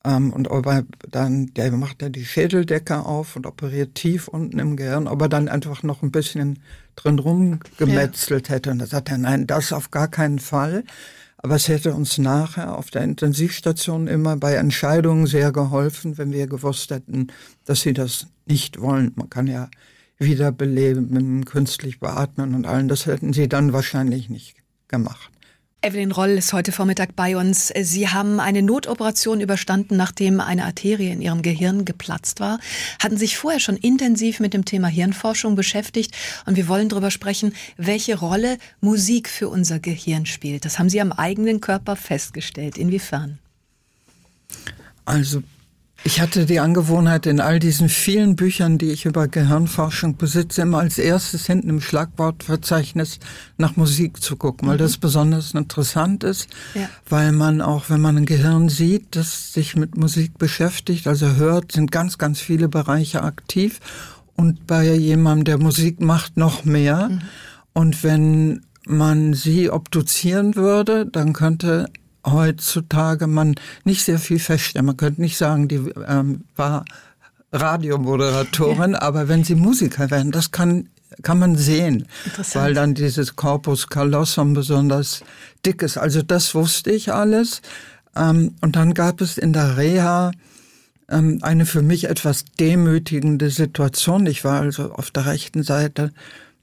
Ähm, 0.03 0.33
und 0.33 0.49
ob 0.49 0.67
er 0.67 0.85
dann, 1.09 1.55
der 1.55 1.71
macht 1.71 2.03
ja 2.03 2.09
die 2.09 2.25
Schädeldecke 2.25 3.07
auf 3.07 3.37
und 3.37 3.47
operiert 3.47 3.95
tief 3.95 4.27
unten 4.27 4.59
im 4.59 4.77
Gehirn, 4.77 5.07
ob 5.07 5.23
er 5.23 5.29
dann 5.29 5.49
einfach 5.49 5.85
noch 5.85 6.03
ein 6.03 6.11
bisschen 6.11 6.59
drin 6.97 7.21
rumgemetzelt 7.21 8.49
ja. 8.49 8.57
hätte. 8.57 8.73
Und 8.73 8.81
da 8.81 8.87
sagt 8.87 9.09
er, 9.09 9.19
nein, 9.19 9.47
das 9.47 9.73
auf 9.73 9.93
gar 9.93 10.09
keinen 10.09 10.41
Fall. 10.41 10.83
Aber 11.39 11.57
es 11.57 11.69
hätte 11.69 11.95
uns 11.95 12.19
nachher 12.19 12.77
auf 12.77 12.91
der 12.91 13.03
Intensivstation 13.03 14.07
immer 14.09 14.37
bei 14.37 14.55
Entscheidungen 14.55 15.27
sehr 15.27 15.53
geholfen, 15.53 16.19
wenn 16.19 16.33
wir 16.33 16.47
gewusst 16.47 16.91
hätten, 16.91 17.29
dass 17.65 17.83
sie 17.83 17.93
das 17.93 18.27
nicht 18.47 18.81
wollen. 18.81 19.13
Man 19.17 19.31
kann 19.31 19.47
ja 19.47 19.69
wiederbeleben, 20.19 21.45
künstlich 21.45 22.01
beatmen 22.01 22.55
und 22.55 22.67
allen. 22.67 22.89
Das 22.89 23.07
hätten 23.07 23.33
sie 23.33 23.49
dann 23.49 23.73
wahrscheinlich 23.73 24.31
nicht 24.31 24.57
gemacht. 24.89 25.31
Evelyn 25.87 26.11
Roll 26.11 26.31
ist 26.31 26.53
heute 26.53 26.73
Vormittag 26.73 27.15
bei 27.15 27.37
uns. 27.37 27.73
Sie 27.83 28.09
haben 28.09 28.41
eine 28.41 28.61
Notoperation 28.61 29.41
überstanden, 29.41 29.97
nachdem 29.97 30.41
eine 30.41 30.65
Arterie 30.65 31.13
in 31.13 31.23
Ihrem 31.23 31.43
Gehirn 31.43 31.85
geplatzt 31.85 32.41
war, 32.41 32.59
hatten 32.99 33.17
sich 33.17 33.39
vorher 33.39 33.61
schon 33.61 33.77
intensiv 33.77 34.41
mit 34.41 34.53
dem 34.53 34.65
Thema 34.65 34.89
Hirnforschung 34.89 35.55
beschäftigt 35.55 36.13
und 36.45 36.57
wir 36.57 36.67
wollen 36.67 36.89
darüber 36.89 37.13
sprechen, 37.13 37.55
welche 37.77 38.19
Rolle 38.19 38.59
Musik 38.81 39.29
für 39.29 39.49
unser 39.49 39.79
Gehirn 39.79 40.27
spielt. 40.27 40.65
Das 40.65 40.81
haben 40.81 40.89
Sie 40.89 41.01
am 41.01 41.13
eigenen 41.13 41.61
Körper 41.61 41.95
festgestellt. 41.95 42.79
Inwiefern? 42.79 43.39
Also 45.05 45.45
Ich 46.07 46.21
hatte 46.21 46.47
die 46.47 46.61
Angewohnheit, 46.61 47.27
in 47.27 47.41
all 47.41 47.59
diesen 47.59 47.89
vielen 47.89 48.37
Büchern, 48.37 48.79
die 48.79 48.93
ich 48.93 49.07
über 49.07 49.27
Gehirnforschung 49.27 50.17
besitze, 50.17 50.63
immer 50.63 50.79
als 50.79 50.99
erstes 50.99 51.47
hinten 51.47 51.69
im 51.69 51.81
Schlagwortverzeichnis 51.81 53.19
nach 53.59 53.75
Musik 53.75 54.23
zu 54.23 54.37
gucken, 54.37 54.69
weil 54.69 54.77
mhm. 54.77 54.83
das 54.83 54.99
besonders 54.99 55.53
interessant 55.53 56.23
ist, 56.23 56.49
ja. 56.77 56.89
weil 57.09 57.33
man 57.33 57.61
auch, 57.61 57.91
wenn 57.91 58.01
man 58.01 58.19
ein 58.19 58.25
Gehirn 58.25 58.69
sieht, 58.69 59.17
das 59.17 59.53
sich 59.53 59.75
mit 59.75 59.97
Musik 59.97 60.39
beschäftigt, 60.39 61.09
also 61.09 61.35
hört, 61.35 61.73
sind 61.73 61.91
ganz, 61.91 62.19
ganz 62.19 62.39
viele 62.39 62.69
Bereiche 62.69 63.25
aktiv 63.25 63.81
und 64.37 64.65
bei 64.69 64.95
jemandem, 64.95 65.45
der 65.45 65.59
Musik 65.59 66.01
macht, 66.01 66.37
noch 66.37 66.65
mehr. 66.65 67.09
Mhm. 67.09 67.21
Und 67.73 68.05
wenn 68.05 68.65
man 68.87 69.35
sie 69.35 69.71
obduzieren 69.71 70.55
würde, 70.55 71.05
dann 71.05 71.33
könnte 71.33 71.89
heutzutage 72.27 73.27
man 73.27 73.55
nicht 73.85 74.05
sehr 74.05 74.19
viel 74.19 74.39
feststellen. 74.39 74.87
Man 74.87 74.97
könnte 74.97 75.21
nicht 75.21 75.39
sagen, 75.39 75.69
die 75.69 75.77
ähm, 76.07 76.45
war 76.57 76.85
Radiomoderatorin, 77.53 78.93
ja. 78.93 79.03
aber 79.03 79.29
wenn 79.29 79.45
sie 79.45 79.55
Musiker 79.55 80.11
werden, 80.11 80.33
das 80.33 80.51
kann 80.51 80.89
kann 81.23 81.39
man 81.39 81.57
sehen, 81.57 82.09
weil 82.53 82.75
dann 82.75 82.95
dieses 82.95 83.37
Corpus 83.37 83.89
callosum 83.89 84.55
besonders 84.55 85.23
dick 85.65 85.83
ist. 85.83 85.97
Also 85.97 86.21
das 86.21 86.55
wusste 86.55 86.91
ich 86.91 87.13
alles. 87.13 87.63
Ähm, 88.17 88.55
und 88.61 88.77
dann 88.77 88.93
gab 88.93 89.21
es 89.21 89.39
in 89.39 89.53
der 89.53 89.77
Reha 89.77 90.33
ähm, 91.09 91.39
eine 91.43 91.65
für 91.65 91.83
mich 91.83 92.05
etwas 92.09 92.45
demütigende 92.59 93.51
Situation. 93.51 94.27
Ich 94.27 94.45
war 94.45 94.61
also 94.61 94.93
auf 94.93 95.11
der 95.11 95.27
rechten 95.27 95.63
Seite 95.63 96.13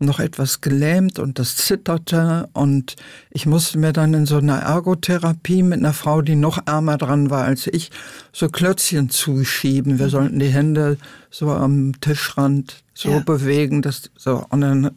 noch 0.05 0.19
etwas 0.19 0.62
gelähmt 0.62 1.19
und 1.19 1.39
das 1.39 1.55
zitterte 1.55 2.50
und 2.53 2.95
ich 3.31 3.45
musste 3.45 3.77
mir 3.77 3.93
dann 3.93 4.13
in 4.13 4.25
so 4.25 4.38
einer 4.38 4.60
Ergotherapie 4.60 5.63
mit 5.63 5.79
einer 5.79 5.93
Frau, 5.93 6.22
die 6.22 6.36
noch 6.36 6.65
ärmer 6.65 6.98
dran 6.98 7.29
war 7.29 7.43
als 7.43 7.67
ich, 7.67 7.91
so 8.31 8.50
Klötzchen 8.50 9.10
zuschieben. 9.10 10.00
Wir 10.00 10.07
mhm. 10.07 10.12
sollten 10.12 10.39
die 10.39 10.50
Hände 10.50 10.98
so 11.29 11.50
am 11.50 12.00
Tischrand 12.01 12.83
so 12.93 13.10
ja. 13.10 13.19
bewegen, 13.19 13.81
dass 13.81 14.12
so 14.15 14.45
und 14.50 14.62
dann 14.62 14.91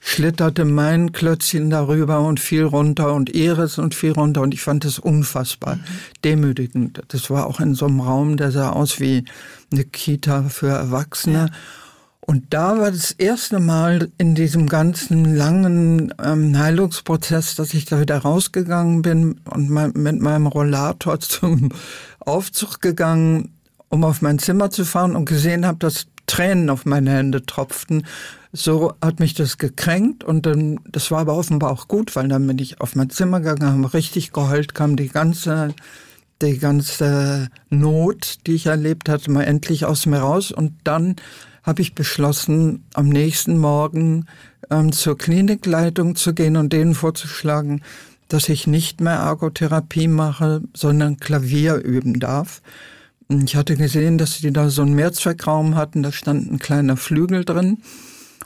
schlitterte 0.00 0.64
mein 0.64 1.12
Klötzchen 1.12 1.70
darüber 1.70 2.20
und 2.20 2.40
fiel 2.40 2.64
runter 2.64 3.14
und 3.14 3.30
ihres 3.30 3.78
und 3.78 3.94
fiel 3.94 4.12
runter 4.12 4.42
und 4.42 4.54
ich 4.54 4.62
fand 4.62 4.84
es 4.84 4.98
unfassbar 4.98 5.76
mhm. 5.76 5.82
demütigend. 6.24 7.02
Das 7.08 7.30
war 7.30 7.46
auch 7.46 7.60
in 7.60 7.74
so 7.74 7.86
einem 7.86 8.00
Raum, 8.00 8.36
der 8.36 8.50
sah 8.52 8.70
aus 8.70 9.00
wie 9.00 9.24
eine 9.72 9.84
Kita 9.84 10.44
für 10.44 10.68
Erwachsene. 10.68 11.46
Ja. 11.50 11.54
Und 12.28 12.52
da 12.52 12.78
war 12.78 12.90
das 12.90 13.12
erste 13.12 13.58
Mal 13.58 14.10
in 14.18 14.34
diesem 14.34 14.68
ganzen 14.68 15.34
langen 15.34 16.12
ähm, 16.22 16.58
Heilungsprozess, 16.58 17.54
dass 17.54 17.72
ich 17.72 17.86
da 17.86 18.02
wieder 18.02 18.18
rausgegangen 18.18 19.00
bin 19.00 19.40
und 19.50 19.70
mein, 19.70 19.94
mit 19.94 20.20
meinem 20.20 20.46
Rollator 20.46 21.20
zum 21.20 21.70
Aufzug 22.20 22.82
gegangen, 22.82 23.54
um 23.88 24.04
auf 24.04 24.20
mein 24.20 24.38
Zimmer 24.38 24.70
zu 24.70 24.84
fahren 24.84 25.16
und 25.16 25.24
gesehen 25.24 25.64
habe, 25.64 25.78
dass 25.78 26.08
Tränen 26.26 26.68
auf 26.68 26.84
meine 26.84 27.12
Hände 27.12 27.46
tropften. 27.46 28.04
So 28.52 28.92
hat 29.00 29.20
mich 29.20 29.32
das 29.32 29.56
gekränkt 29.56 30.22
und 30.22 30.44
dann, 30.44 30.80
das 30.86 31.10
war 31.10 31.20
aber 31.20 31.34
offenbar 31.34 31.70
auch 31.70 31.88
gut, 31.88 32.14
weil 32.14 32.28
dann 32.28 32.46
bin 32.46 32.58
ich 32.58 32.82
auf 32.82 32.94
mein 32.94 33.08
Zimmer 33.08 33.40
gegangen, 33.40 33.82
habe 33.84 33.94
richtig 33.94 34.32
geheult, 34.32 34.74
kam 34.74 34.96
die 34.96 35.08
ganze 35.08 35.72
die 36.42 36.58
ganze 36.58 37.48
Not, 37.68 38.46
die 38.46 38.54
ich 38.54 38.66
erlebt 38.66 39.08
hatte, 39.08 39.30
mal 39.30 39.42
endlich 39.42 39.84
aus 39.84 40.06
mir 40.06 40.18
raus. 40.18 40.52
Und 40.52 40.72
dann 40.84 41.16
habe 41.68 41.82
ich 41.82 41.94
beschlossen, 41.94 42.82
am 42.94 43.10
nächsten 43.10 43.58
Morgen 43.58 44.24
ähm, 44.70 44.90
zur 44.90 45.18
Klinikleitung 45.18 46.16
zu 46.16 46.32
gehen 46.32 46.56
und 46.56 46.72
denen 46.72 46.94
vorzuschlagen, 46.94 47.82
dass 48.28 48.48
ich 48.48 48.66
nicht 48.66 49.02
mehr 49.02 49.16
Ergotherapie 49.16 50.08
mache, 50.08 50.62
sondern 50.74 51.18
Klavier 51.18 51.74
üben 51.74 52.20
darf. 52.20 52.62
Ich 53.28 53.54
hatte 53.54 53.76
gesehen, 53.76 54.16
dass 54.16 54.38
die 54.38 54.50
da 54.50 54.70
so 54.70 54.80
einen 54.80 54.94
Mehrzweckraum 54.94 55.74
hatten, 55.74 56.02
da 56.02 56.10
stand 56.10 56.50
ein 56.50 56.58
kleiner 56.58 56.96
Flügel 56.96 57.44
drin. 57.44 57.82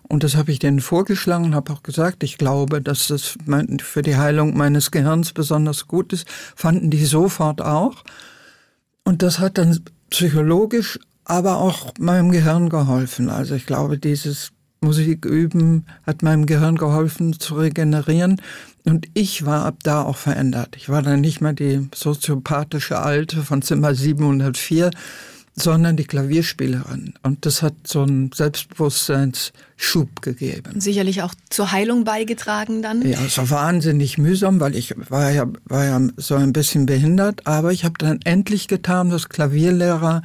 Und 0.08 0.24
das 0.24 0.34
habe 0.34 0.50
ich 0.50 0.58
denen 0.58 0.80
vorgeschlagen 0.80 1.44
und 1.44 1.54
habe 1.54 1.72
auch 1.72 1.84
gesagt, 1.84 2.24
ich 2.24 2.38
glaube, 2.38 2.82
dass 2.82 3.06
das 3.06 3.38
für 3.82 4.02
die 4.02 4.16
Heilung 4.16 4.56
meines 4.56 4.90
Gehirns 4.90 5.32
besonders 5.32 5.86
gut 5.86 6.12
ist. 6.12 6.26
Fanden 6.56 6.90
die 6.90 7.04
sofort 7.06 7.62
auch. 7.62 8.02
Und 9.04 9.22
das 9.22 9.38
hat 9.38 9.58
dann 9.58 9.78
psychologisch 10.10 10.98
aber 11.24 11.58
auch 11.58 11.92
meinem 11.98 12.30
Gehirn 12.30 12.68
geholfen. 12.68 13.28
Also 13.30 13.54
ich 13.54 13.66
glaube, 13.66 13.98
dieses 13.98 14.52
Musiküben 14.82 15.86
hat 16.04 16.22
meinem 16.22 16.46
Gehirn 16.46 16.76
geholfen 16.76 17.38
zu 17.38 17.54
regenerieren. 17.54 18.40
Und 18.84 19.06
ich 19.14 19.46
war 19.46 19.64
ab 19.64 19.76
da 19.84 20.02
auch 20.02 20.16
verändert. 20.16 20.74
Ich 20.76 20.88
war 20.88 21.02
dann 21.02 21.20
nicht 21.20 21.40
mehr 21.40 21.52
die 21.52 21.88
soziopathische 21.94 22.98
Alte 22.98 23.42
von 23.42 23.62
Zimmer 23.62 23.94
704, 23.94 24.90
sondern 25.54 25.96
die 25.96 26.04
Klavierspielerin. 26.04 27.14
Und 27.22 27.46
das 27.46 27.62
hat 27.62 27.74
so 27.84 28.02
einen 28.02 28.32
Selbstbewusstseinsschub 28.32 30.22
gegeben. 30.22 30.80
Sicherlich 30.80 31.22
auch 31.22 31.34
zur 31.50 31.70
Heilung 31.70 32.04
beigetragen 32.04 32.82
dann? 32.82 33.02
Ja, 33.02 33.18
es 33.24 33.38
war 33.38 33.50
wahnsinnig 33.50 34.18
mühsam, 34.18 34.58
weil 34.60 34.74
ich 34.74 34.94
war 35.10 35.30
ja, 35.30 35.46
war 35.66 35.84
ja 35.84 36.00
so 36.16 36.34
ein 36.34 36.52
bisschen 36.52 36.86
behindert. 36.86 37.46
Aber 37.46 37.70
ich 37.70 37.84
habe 37.84 37.94
dann 37.98 38.18
endlich 38.24 38.66
getan, 38.66 39.12
was 39.12 39.28
Klavierlehrer 39.28 40.22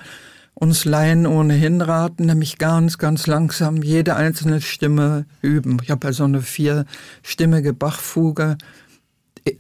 uns 0.60 0.86
Laien 0.86 1.28
ohnehin 1.28 1.82
raten, 1.82 2.26
nämlich 2.26 2.58
ganz, 2.58 2.98
ganz 2.98 3.28
langsam 3.28 3.84
jede 3.84 4.16
einzelne 4.16 4.60
Stimme 4.60 5.28
üben. 5.44 5.78
Ich 5.84 5.92
habe 5.92 6.08
also 6.08 6.24
eine 6.24 6.42
vierstimmige 6.42 7.74
Bachfuge. 7.74 8.58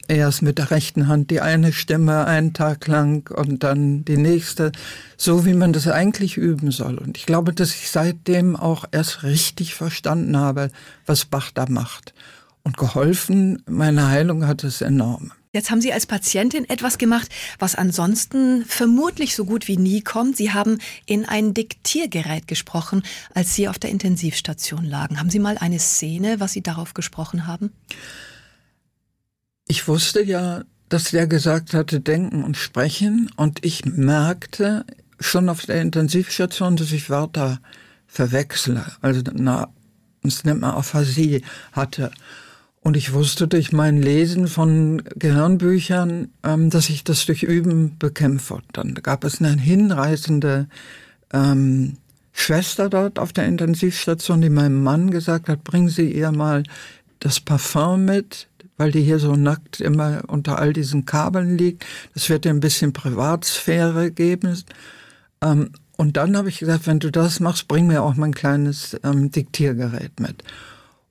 Erst 0.07 0.41
mit 0.41 0.57
der 0.57 0.71
rechten 0.71 1.07
Hand 1.07 1.29
die 1.29 1.39
eine 1.39 1.71
Stimme 1.71 2.25
einen 2.25 2.53
Tag 2.53 2.87
lang 2.87 3.29
und 3.31 3.63
dann 3.63 4.05
die 4.05 4.17
nächste, 4.17 4.71
so 5.17 5.45
wie 5.45 5.53
man 5.53 5.71
das 5.71 5.87
eigentlich 5.87 6.35
üben 6.35 6.71
soll. 6.71 6.97
Und 6.97 7.15
ich 7.15 7.27
glaube, 7.27 7.53
dass 7.53 7.75
ich 7.75 7.91
seitdem 7.91 8.55
auch 8.55 8.85
erst 8.91 9.21
richtig 9.21 9.75
verstanden 9.75 10.35
habe, 10.35 10.71
was 11.05 11.25
Bach 11.25 11.51
da 11.53 11.67
macht. 11.69 12.15
Und 12.63 12.75
geholfen, 12.75 13.61
meine 13.69 14.09
Heilung 14.09 14.47
hat 14.47 14.63
es 14.63 14.81
enorm. 14.81 15.31
Jetzt 15.53 15.71
haben 15.71 15.81
Sie 15.81 15.93
als 15.93 16.05
Patientin 16.05 16.69
etwas 16.69 16.97
gemacht, 16.97 17.29
was 17.57 17.75
ansonsten 17.75 18.65
vermutlich 18.65 19.35
so 19.35 19.45
gut 19.45 19.67
wie 19.67 19.77
nie 19.77 20.01
kommt. 20.01 20.37
Sie 20.37 20.51
haben 20.51 20.77
in 21.05 21.25
ein 21.25 21.53
Diktiergerät 21.53 22.47
gesprochen, 22.47 23.03
als 23.33 23.55
Sie 23.55 23.67
auf 23.67 23.79
der 23.79 23.89
Intensivstation 23.89 24.83
lagen. 24.83 25.19
Haben 25.19 25.29
Sie 25.29 25.39
mal 25.39 25.57
eine 25.57 25.79
Szene, 25.79 26.39
was 26.39 26.53
Sie 26.53 26.61
darauf 26.61 26.93
gesprochen 26.93 27.47
haben? 27.47 27.71
Ich 29.67 29.87
wusste 29.87 30.21
ja, 30.21 30.63
dass 30.89 31.11
der 31.11 31.27
gesagt 31.27 31.73
hatte, 31.73 31.99
denken 31.99 32.43
und 32.43 32.57
sprechen. 32.57 33.31
Und 33.35 33.63
ich 33.65 33.85
merkte 33.85 34.85
schon 35.19 35.49
auf 35.49 35.65
der 35.65 35.81
Intensivstation, 35.81 36.75
dass 36.75 36.91
ich 36.91 37.09
Wörter 37.09 37.59
verwechsle. 38.07 38.85
Also, 39.01 39.21
na, 39.33 39.69
das 40.23 40.43
nennt 40.43 40.61
man 40.61 40.75
Aphasie 40.75 41.43
hatte. 41.71 42.11
Und 42.87 42.95
ich 42.95 43.11
wusste 43.11 43.49
durch 43.49 43.73
mein 43.73 44.01
Lesen 44.01 44.47
von 44.47 45.03
Gehirnbüchern, 45.17 46.29
ähm, 46.43 46.69
dass 46.69 46.89
ich 46.89 47.03
das 47.03 47.25
durch 47.25 47.43
Üben 47.43 47.97
bekämpfe. 47.99 48.61
Dann 48.71 48.93
gab 48.93 49.25
es 49.25 49.41
eine 49.41 49.59
hinreißende 49.59 50.69
ähm, 51.33 51.97
Schwester 52.31 52.89
dort 52.89 53.19
auf 53.19 53.33
der 53.33 53.45
Intensivstation, 53.45 54.39
die 54.39 54.49
meinem 54.49 54.83
Mann 54.83 55.11
gesagt 55.11 55.49
hat, 55.49 55.65
bringen 55.65 55.89
Sie 55.89 56.09
ihr 56.13 56.31
mal 56.31 56.63
das 57.19 57.41
Parfum 57.41 58.05
mit, 58.05 58.47
weil 58.77 58.93
die 58.93 59.01
hier 59.01 59.19
so 59.19 59.35
nackt 59.35 59.81
immer 59.81 60.21
unter 60.27 60.57
all 60.57 60.71
diesen 60.71 61.03
Kabeln 61.03 61.57
liegt. 61.57 61.85
Das 62.13 62.29
wird 62.29 62.45
ihr 62.45 62.51
ein 62.51 62.61
bisschen 62.61 62.93
Privatsphäre 62.93 64.11
geben. 64.11 64.63
Ähm, 65.41 65.71
und 65.97 66.15
dann 66.15 66.37
habe 66.37 66.47
ich 66.47 66.59
gesagt, 66.59 66.87
wenn 66.87 66.99
du 66.99 67.11
das 67.11 67.41
machst, 67.41 67.67
bring 67.67 67.87
mir 67.87 68.01
auch 68.01 68.15
mein 68.15 68.33
kleines 68.33 68.97
ähm, 69.03 69.29
Diktiergerät 69.29 70.21
mit 70.21 70.41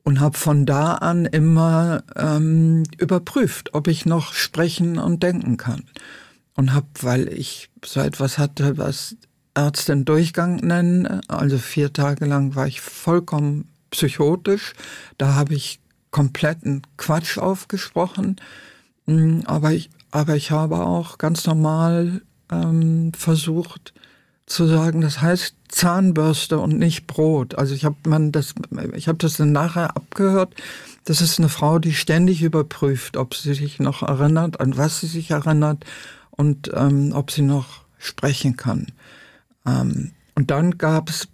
und 0.06 0.20
habe 0.20 0.38
von 0.38 0.66
da 0.66 0.94
an 0.94 1.26
immer 1.26 2.04
ähm, 2.14 2.84
überprüft, 2.96 3.74
ob 3.74 3.88
ich 3.88 4.06
noch 4.06 4.34
sprechen 4.34 4.98
und 4.98 5.24
denken 5.24 5.56
kann. 5.56 5.82
Und 6.54 6.72
habe, 6.72 6.86
weil 7.00 7.26
ich 7.26 7.70
so 7.84 7.98
etwas 7.98 8.38
hatte, 8.38 8.78
was 8.78 9.16
Ärzte 9.56 9.90
einen 9.90 10.04
Durchgang 10.04 10.56
nennen, 10.58 11.22
also 11.26 11.58
vier 11.58 11.92
Tage 11.92 12.24
lang 12.24 12.54
war 12.54 12.68
ich 12.68 12.80
vollkommen 12.80 13.68
psychotisch. 13.90 14.74
Da 15.18 15.34
habe 15.34 15.54
ich 15.54 15.80
kompletten 16.12 16.82
Quatsch 16.98 17.36
aufgesprochen. 17.36 18.36
Mm, 19.06 19.40
aber 19.46 19.72
ich, 19.72 19.90
aber 20.12 20.36
ich 20.36 20.52
habe 20.52 20.86
auch 20.86 21.18
ganz 21.18 21.44
normal 21.48 22.22
ähm, 22.52 23.12
versucht 23.12 23.92
zu 24.46 24.66
sagen, 24.66 25.00
das 25.00 25.20
heißt 25.20 25.54
Zahnbürste 25.68 26.58
und 26.58 26.78
nicht 26.78 27.06
Brot. 27.06 27.56
Also 27.56 27.74
ich 27.74 27.84
habe 27.84 27.96
man 28.06 28.32
das, 28.32 28.54
ich 28.94 29.08
habe 29.08 29.18
das 29.18 29.36
dann 29.36 29.52
nachher 29.52 29.96
abgehört. 29.96 30.54
Das 31.04 31.20
ist 31.20 31.38
eine 31.38 31.48
Frau, 31.48 31.78
die 31.78 31.92
ständig 31.92 32.42
überprüft, 32.42 33.16
ob 33.16 33.34
sie 33.34 33.54
sich 33.54 33.78
noch 33.80 34.02
erinnert, 34.02 34.60
an 34.60 34.76
was 34.76 35.00
sie 35.00 35.06
sich 35.06 35.30
erinnert 35.30 35.84
und 36.30 36.70
ähm, 36.74 37.12
ob 37.12 37.30
sie 37.30 37.42
noch 37.42 37.84
sprechen 37.98 38.56
kann. 38.56 38.86
Ähm, 39.66 40.12
und 40.34 40.50
dann 40.50 40.78
gab 40.78 41.08
es 41.08 41.28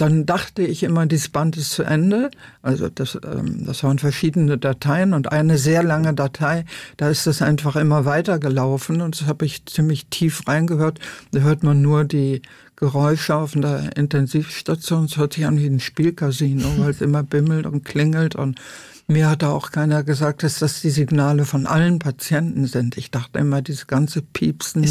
dann 0.00 0.26
dachte 0.26 0.62
ich 0.62 0.82
immer, 0.82 1.06
dieses 1.06 1.28
Band 1.28 1.56
ist 1.56 1.72
zu 1.72 1.82
Ende. 1.82 2.30
Also 2.62 2.88
das, 2.88 3.18
ähm, 3.24 3.64
das 3.66 3.82
waren 3.82 3.98
verschiedene 3.98 4.58
Dateien 4.58 5.12
und 5.14 5.32
eine 5.32 5.58
sehr 5.58 5.82
lange 5.82 6.14
Datei, 6.14 6.64
da 6.96 7.08
ist 7.08 7.26
das 7.26 7.42
einfach 7.42 7.76
immer 7.76 8.04
weitergelaufen 8.04 9.00
und 9.00 9.20
das 9.20 9.26
habe 9.26 9.44
ich 9.44 9.66
ziemlich 9.66 10.06
tief 10.06 10.46
reingehört. 10.46 11.00
Da 11.32 11.40
hört 11.40 11.62
man 11.62 11.82
nur 11.82 12.04
die 12.04 12.42
Geräusche 12.76 13.36
auf 13.36 13.52
der 13.52 13.96
Intensivstation. 13.96 15.04
Es 15.04 15.16
hört 15.16 15.34
sich 15.34 15.46
an 15.46 15.58
wie 15.58 15.66
ein 15.66 15.80
Spielcasino, 15.80 16.68
weil 16.78 16.90
es 16.90 17.00
immer 17.02 17.22
bimmelt 17.22 17.66
und 17.66 17.84
klingelt 17.84 18.34
und 18.34 18.60
mir 19.06 19.28
hat 19.28 19.42
da 19.42 19.50
auch 19.50 19.70
keiner 19.70 20.02
gesagt, 20.02 20.42
dass 20.42 20.58
das 20.58 20.80
die 20.80 20.90
Signale 20.90 21.44
von 21.44 21.66
allen 21.66 21.98
Patienten 21.98 22.66
sind. 22.66 22.96
Ich 22.96 23.10
dachte 23.10 23.38
immer, 23.38 23.60
diese 23.60 23.86
ganze 23.86 24.22
Piepsen, 24.22 24.82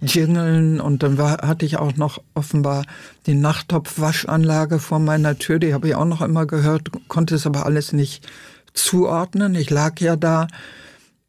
Jingeln 0.00 0.80
und 0.80 1.02
dann 1.02 1.16
war, 1.16 1.38
hatte 1.38 1.64
ich 1.64 1.76
auch 1.76 1.96
noch 1.96 2.20
offenbar 2.34 2.84
die 3.26 3.34
Nachttopfwaschanlage 3.34 4.80
vor 4.80 4.98
meiner 4.98 5.38
Tür, 5.38 5.58
die 5.58 5.74
habe 5.74 5.88
ich 5.88 5.94
auch 5.94 6.04
noch 6.04 6.22
immer 6.22 6.46
gehört, 6.46 6.90
konnte 7.08 7.36
es 7.36 7.46
aber 7.46 7.64
alles 7.64 7.92
nicht 7.92 8.26
zuordnen. 8.74 9.54
Ich 9.54 9.70
lag 9.70 10.00
ja 10.00 10.16
da 10.16 10.48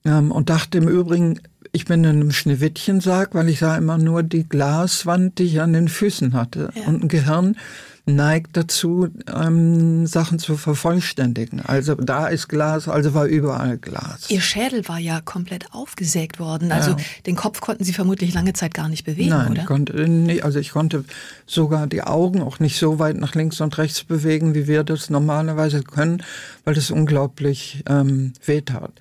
ähm, 0.06 0.32
und 0.32 0.50
dachte 0.50 0.80
im 0.80 0.88
Übrigen, 0.88 1.40
ich 1.76 1.86
bin 1.86 2.04
in 2.04 2.10
einem 2.12 2.32
Schneewittchensarg, 2.32 3.34
weil 3.34 3.50
ich 3.50 3.60
sah 3.60 3.76
immer 3.76 3.98
nur 3.98 4.22
die 4.22 4.48
Glaswand, 4.48 5.40
die 5.40 5.46
ich 5.46 5.60
an 5.60 5.74
den 5.74 5.88
Füßen 5.88 6.34
hatte 6.34 6.70
ja. 6.76 6.84
und 6.84 7.04
ein 7.04 7.08
Gehirn 7.08 7.58
neigt 8.06 8.58
dazu, 8.58 9.08
ähm, 9.34 10.06
Sachen 10.06 10.38
zu 10.38 10.58
vervollständigen. 10.58 11.62
Also 11.62 11.96
da 11.96 12.28
ist 12.28 12.50
Glas, 12.50 12.88
also 12.88 13.14
war 13.14 13.26
überall 13.26 13.78
Glas. 13.78 14.30
Ihr 14.30 14.42
Schädel 14.42 14.88
war 14.88 15.00
ja 15.00 15.22
komplett 15.22 15.74
aufgesägt 15.74 16.38
worden. 16.38 16.72
Also 16.72 16.92
ja. 16.92 16.98
den 17.26 17.36
Kopf 17.36 17.62
konnten 17.62 17.86
Sie 17.86 17.94
vermutlich 17.94 18.34
lange 18.34 18.54
Zeit 18.54 18.74
gar 18.74 18.90
nicht 18.90 19.06
bewegen, 19.06 19.30
Nein, 19.30 19.52
oder? 19.52 19.62
Ich 19.62 19.68
konnte 19.68 20.08
nicht, 20.08 20.44
also 20.44 20.60
ich 20.60 20.72
konnte 20.72 21.06
sogar 21.48 21.88
die 21.88 22.04
Augen 22.04 22.42
auch 22.42 22.60
nicht 22.60 22.78
so 22.78 23.00
weit 23.00 23.18
nach 23.18 23.36
links 23.36 23.62
und 23.62 23.78
rechts 23.78 24.04
bewegen, 24.04 24.54
wie 24.54 24.68
wir 24.68 24.84
das 24.84 25.10
normalerweise 25.10 25.82
können, 25.82 26.24
weil 26.66 26.76
das 26.76 26.92
unglaublich 26.92 27.84
ähm, 27.88 28.34
wehtat. 28.46 28.92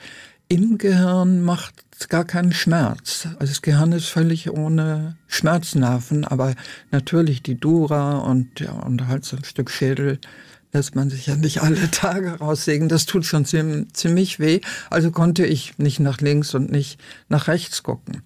Im 0.48 0.78
Gehirn 0.78 1.42
macht 1.42 1.81
gar 2.08 2.24
keinen 2.24 2.52
Schmerz. 2.52 3.28
Also 3.38 3.52
das 3.52 3.62
Gehirn 3.62 3.92
ist 3.92 4.06
völlig 4.06 4.50
ohne 4.50 5.16
Schmerznnerven, 5.26 6.24
aber 6.24 6.54
natürlich 6.90 7.42
die 7.42 7.58
Dura 7.58 8.18
und, 8.18 8.60
ja, 8.60 8.72
und 8.72 9.06
halt 9.08 9.24
so 9.24 9.36
ein 9.36 9.44
Stück 9.44 9.70
Schädel 9.70 10.18
lässt 10.72 10.94
man 10.94 11.10
sich 11.10 11.26
ja 11.26 11.36
nicht 11.36 11.62
alle 11.62 11.90
Tage 11.90 12.38
raussägen. 12.38 12.88
Das 12.88 13.06
tut 13.06 13.24
schon 13.24 13.44
ziemlich 13.44 14.40
weh. 14.40 14.60
Also 14.90 15.10
konnte 15.10 15.46
ich 15.46 15.78
nicht 15.78 16.00
nach 16.00 16.20
links 16.20 16.54
und 16.54 16.70
nicht 16.70 16.98
nach 17.28 17.48
rechts 17.48 17.82
gucken. 17.82 18.22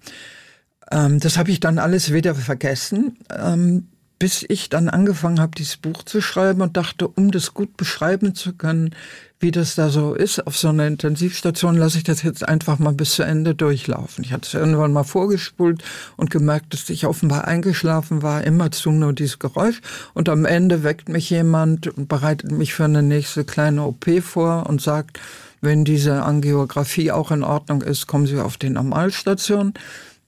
Ähm, 0.91 1.19
das 1.19 1.37
habe 1.37 1.51
ich 1.51 1.59
dann 1.59 1.79
alles 1.79 2.13
wieder 2.13 2.35
vergessen. 2.35 3.17
Ähm, 3.29 3.87
bis 4.19 4.45
ich 4.47 4.69
dann 4.69 4.89
angefangen 4.89 5.39
habe, 5.39 5.55
dieses 5.55 5.77
Buch 5.77 6.03
zu 6.03 6.21
schreiben 6.21 6.61
und 6.61 6.75
dachte, 6.77 7.07
um 7.07 7.31
das 7.31 7.53
gut 7.53 7.77
beschreiben 7.77 8.33
zu 8.33 8.53
können, 8.53 8.95
wie 9.39 9.51
das 9.51 9.75
da 9.75 9.89
so 9.89 10.15
ist 10.15 10.45
auf 10.47 10.57
so 10.57 10.69
einer 10.69 10.87
Intensivstation, 10.87 11.77
lasse 11.77 11.99
ich 11.99 12.03
das 12.03 12.23
jetzt 12.23 12.47
einfach 12.47 12.79
mal 12.79 12.93
bis 12.93 13.13
zu 13.13 13.23
Ende 13.23 13.53
durchlaufen. 13.53 14.23
Ich 14.23 14.33
hatte 14.33 14.47
es 14.47 14.53
irgendwann 14.55 14.91
mal 14.91 15.03
vorgespult 15.03 15.83
und 16.15 16.31
gemerkt, 16.31 16.73
dass 16.73 16.89
ich 16.89 17.05
offenbar 17.05 17.45
eingeschlafen 17.45 18.23
war, 18.23 18.43
immerzu 18.43 18.91
nur 18.91 19.13
dieses 19.13 19.37
Geräusch. 19.37 19.81
Und 20.15 20.29
am 20.29 20.45
Ende 20.45 20.83
weckt 20.83 21.09
mich 21.09 21.29
jemand 21.29 21.87
und 21.87 22.07
bereitet 22.07 22.51
mich 22.51 22.73
für 22.73 22.85
eine 22.85 23.03
nächste 23.03 23.45
kleine 23.45 23.83
OP 23.83 24.05
vor 24.23 24.65
und 24.67 24.81
sagt, 24.81 25.19
wenn 25.61 25.85
diese 25.85 26.23
Angiografie 26.23 27.11
auch 27.11 27.31
in 27.31 27.43
Ordnung 27.43 27.81
ist, 27.81 28.07
kommen 28.07 28.27
Sie 28.27 28.39
auf 28.39 28.57
die 28.57 28.69
Normalstation. 28.69 29.73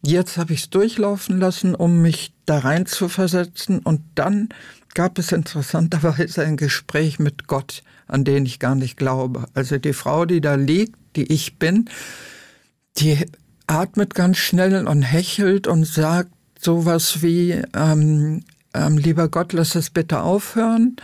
Jetzt 0.02 0.38
habe 0.38 0.54
ich 0.54 0.62
es 0.62 0.70
durchlaufen 0.70 1.40
lassen, 1.40 1.76
um 1.76 2.02
mich 2.02 2.34
da 2.46 2.60
rein 2.60 2.86
zu 2.86 3.10
versetzen. 3.10 3.80
Und 3.80 4.02
dann 4.16 4.50
gab 4.94 5.20
es 5.20 5.32
interessanterweise 5.32 6.44
ein 6.44 6.58
Gespräch 6.58 7.20
mit 7.20 7.48
Gott, 7.48 7.84
an 8.08 8.24
den 8.24 8.46
ich 8.46 8.60
gar 8.60 8.76
nicht 8.76 8.98
glaube. 8.98 9.46
Also 9.54 9.78
die 9.78 9.94
Frau, 9.94 10.26
die 10.26 10.42
da 10.42 10.56
liegt, 10.56 10.96
die 11.16 11.32
ich 11.32 11.58
bin, 11.58 11.90
die 12.98 13.26
atmet 13.68 14.16
ganz 14.16 14.38
schnell 14.38 14.88
und 14.88 15.02
hechelt 15.02 15.68
und 15.68 15.86
sagt 15.86 16.32
sowas 16.60 17.22
wie, 17.22 17.62
ähm, 17.76 18.44
ähm, 18.74 18.98
lieber 18.98 19.30
Gott, 19.30 19.54
lass 19.54 19.76
es 19.76 19.90
bitte 19.90 20.22
aufhören. 20.22 20.96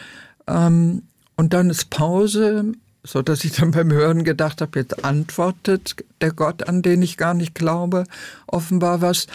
Ähm, 0.48 1.04
und 1.36 1.54
dann 1.54 1.70
ist 1.70 1.90
Pause 1.90 2.74
so 3.06 3.22
dass 3.22 3.44
ich 3.44 3.54
dann 3.54 3.72
beim 3.72 3.92
Hören 3.92 4.24
gedacht 4.24 4.62
habe, 4.62 4.80
jetzt 4.80 5.06
antwortet 5.06 5.96
der 6.22 6.32
Gott, 6.32 6.68
an 6.68 6.82
den 6.82 7.02
ich 7.02 7.18
gar 7.18 7.34
nicht 7.34 7.56
glaube, 7.56 8.06
offenbar 8.48 9.02
was. 9.02 9.28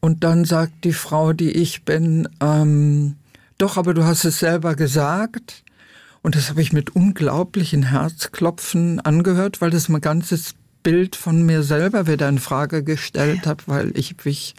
Und 0.00 0.24
dann 0.24 0.44
sagt 0.44 0.84
die 0.84 0.92
Frau, 0.92 1.32
die 1.32 1.50
ich 1.50 1.84
bin, 1.84 2.28
ähm, 2.40 3.16
doch, 3.58 3.76
aber 3.76 3.94
du 3.94 4.04
hast 4.04 4.24
es 4.24 4.38
selber 4.38 4.74
gesagt. 4.74 5.64
Und 6.22 6.36
das 6.36 6.50
habe 6.50 6.60
ich 6.60 6.72
mit 6.72 6.94
unglaublichen 6.94 7.84
Herzklopfen 7.84 9.00
angehört, 9.00 9.60
weil 9.60 9.70
das 9.70 9.88
mein 9.88 10.00
ganzes 10.00 10.54
Bild 10.82 11.16
von 11.16 11.44
mir 11.44 11.62
selber 11.62 12.06
wieder 12.06 12.28
in 12.28 12.38
Frage 12.38 12.84
gestellt 12.84 13.46
hat, 13.46 13.68
weil 13.68 13.96
ich 13.96 14.24
mich 14.24 14.54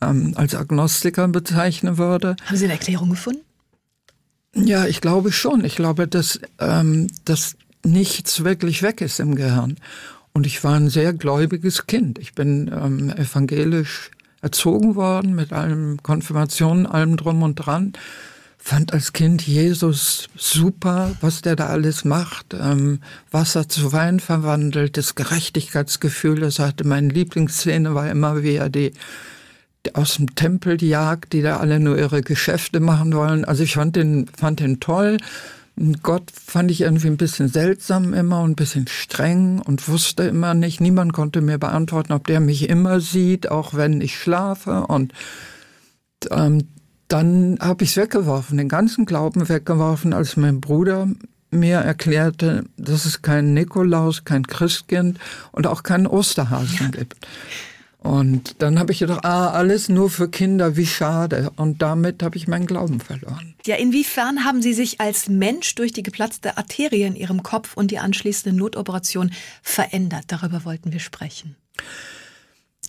ähm, 0.00 0.34
als 0.36 0.54
Agnostiker 0.54 1.28
bezeichnen 1.28 1.96
würde. 1.96 2.36
Haben 2.44 2.56
Sie 2.56 2.64
eine 2.64 2.74
Erklärung 2.74 3.10
gefunden? 3.10 3.40
Ja, 4.54 4.86
ich 4.86 5.00
glaube 5.00 5.32
schon. 5.32 5.64
Ich 5.64 5.76
glaube, 5.76 6.08
dass, 6.08 6.40
ähm, 6.58 7.08
dass 7.24 7.56
nichts 7.84 8.44
wirklich 8.44 8.82
weg 8.82 9.00
ist 9.00 9.20
im 9.20 9.34
Gehirn. 9.34 9.76
Und 10.32 10.46
ich 10.46 10.64
war 10.64 10.74
ein 10.74 10.88
sehr 10.88 11.12
gläubiges 11.12 11.86
Kind. 11.86 12.18
Ich 12.18 12.34
bin 12.34 12.70
ähm, 12.72 13.10
evangelisch 13.10 14.10
erzogen 14.40 14.96
worden 14.96 15.34
mit 15.34 15.52
allem 15.52 16.02
Konfirmationen, 16.02 16.86
allem 16.86 17.16
drum 17.16 17.42
und 17.42 17.56
dran. 17.56 17.92
Fand 18.58 18.92
als 18.92 19.12
Kind 19.12 19.46
Jesus 19.46 20.28
super, 20.36 21.10
was 21.20 21.42
der 21.42 21.56
da 21.56 21.66
alles 21.66 22.04
macht. 22.04 22.54
Ähm, 22.54 23.00
Wasser 23.30 23.68
zu 23.68 23.92
Wein 23.92 24.20
verwandelt, 24.20 24.96
das 24.96 25.14
Gerechtigkeitsgefühl, 25.16 26.40
das 26.40 26.60
hatte 26.60 26.86
meine 26.86 27.08
Lieblingsszene, 27.08 27.94
war 27.94 28.08
immer, 28.08 28.42
wie 28.42 28.54
er 28.54 28.68
die 28.68 28.92
aus 29.94 30.14
dem 30.14 30.34
Tempel 30.36 30.82
jagt, 30.82 31.32
die 31.32 31.42
da 31.42 31.56
alle 31.56 31.80
nur 31.80 31.98
ihre 31.98 32.22
Geschäfte 32.22 32.78
machen 32.78 33.12
wollen. 33.14 33.44
Also 33.44 33.64
ich 33.64 33.74
fand 33.74 33.96
den, 33.96 34.28
fand 34.28 34.60
den 34.60 34.78
toll. 34.78 35.18
Gott 36.02 36.30
fand 36.30 36.70
ich 36.70 36.82
irgendwie 36.82 37.06
ein 37.06 37.16
bisschen 37.16 37.48
seltsam 37.48 38.12
immer 38.12 38.42
und 38.42 38.52
ein 38.52 38.56
bisschen 38.56 38.86
streng 38.88 39.60
und 39.60 39.88
wusste 39.88 40.24
immer 40.24 40.54
nicht. 40.54 40.80
Niemand 40.80 41.12
konnte 41.12 41.40
mir 41.40 41.58
beantworten, 41.58 42.12
ob 42.12 42.26
der 42.26 42.40
mich 42.40 42.68
immer 42.68 43.00
sieht, 43.00 43.50
auch 43.50 43.74
wenn 43.74 44.00
ich 44.00 44.18
schlafe. 44.18 44.86
Und 44.86 45.12
ähm, 46.30 46.68
dann 47.08 47.58
habe 47.60 47.84
ich 47.84 47.90
es 47.90 47.96
weggeworfen, 47.96 48.58
den 48.58 48.68
ganzen 48.68 49.06
Glauben 49.06 49.48
weggeworfen, 49.48 50.12
als 50.12 50.36
mein 50.36 50.60
Bruder 50.60 51.08
mir 51.50 51.78
erklärte, 51.78 52.64
dass 52.76 53.04
es 53.04 53.22
keinen 53.22 53.54
Nikolaus, 53.54 54.24
kein 54.24 54.46
Christkind 54.46 55.18
und 55.52 55.66
auch 55.66 55.82
keinen 55.82 56.06
Osterhasen 56.06 56.78
ja. 56.80 56.88
gibt. 56.88 57.26
Und 58.02 58.60
dann 58.60 58.80
habe 58.80 58.90
ich 58.90 58.98
gedacht, 58.98 59.24
ah, 59.24 59.50
alles 59.50 59.88
nur 59.88 60.10
für 60.10 60.28
Kinder, 60.28 60.76
wie 60.76 60.86
schade. 60.86 61.52
Und 61.54 61.82
damit 61.82 62.24
habe 62.24 62.36
ich 62.36 62.48
meinen 62.48 62.66
Glauben 62.66 62.98
verloren. 62.98 63.54
Ja, 63.64 63.76
inwiefern 63.76 64.44
haben 64.44 64.60
Sie 64.60 64.74
sich 64.74 65.00
als 65.00 65.28
Mensch 65.28 65.76
durch 65.76 65.92
die 65.92 66.02
geplatzte 66.02 66.56
Arterie 66.56 67.02
in 67.02 67.14
Ihrem 67.14 67.44
Kopf 67.44 67.76
und 67.76 67.92
die 67.92 68.00
anschließende 68.00 68.58
Notoperation 68.58 69.30
verändert? 69.62 70.24
Darüber 70.26 70.64
wollten 70.64 70.92
wir 70.92 70.98
sprechen. 70.98 71.54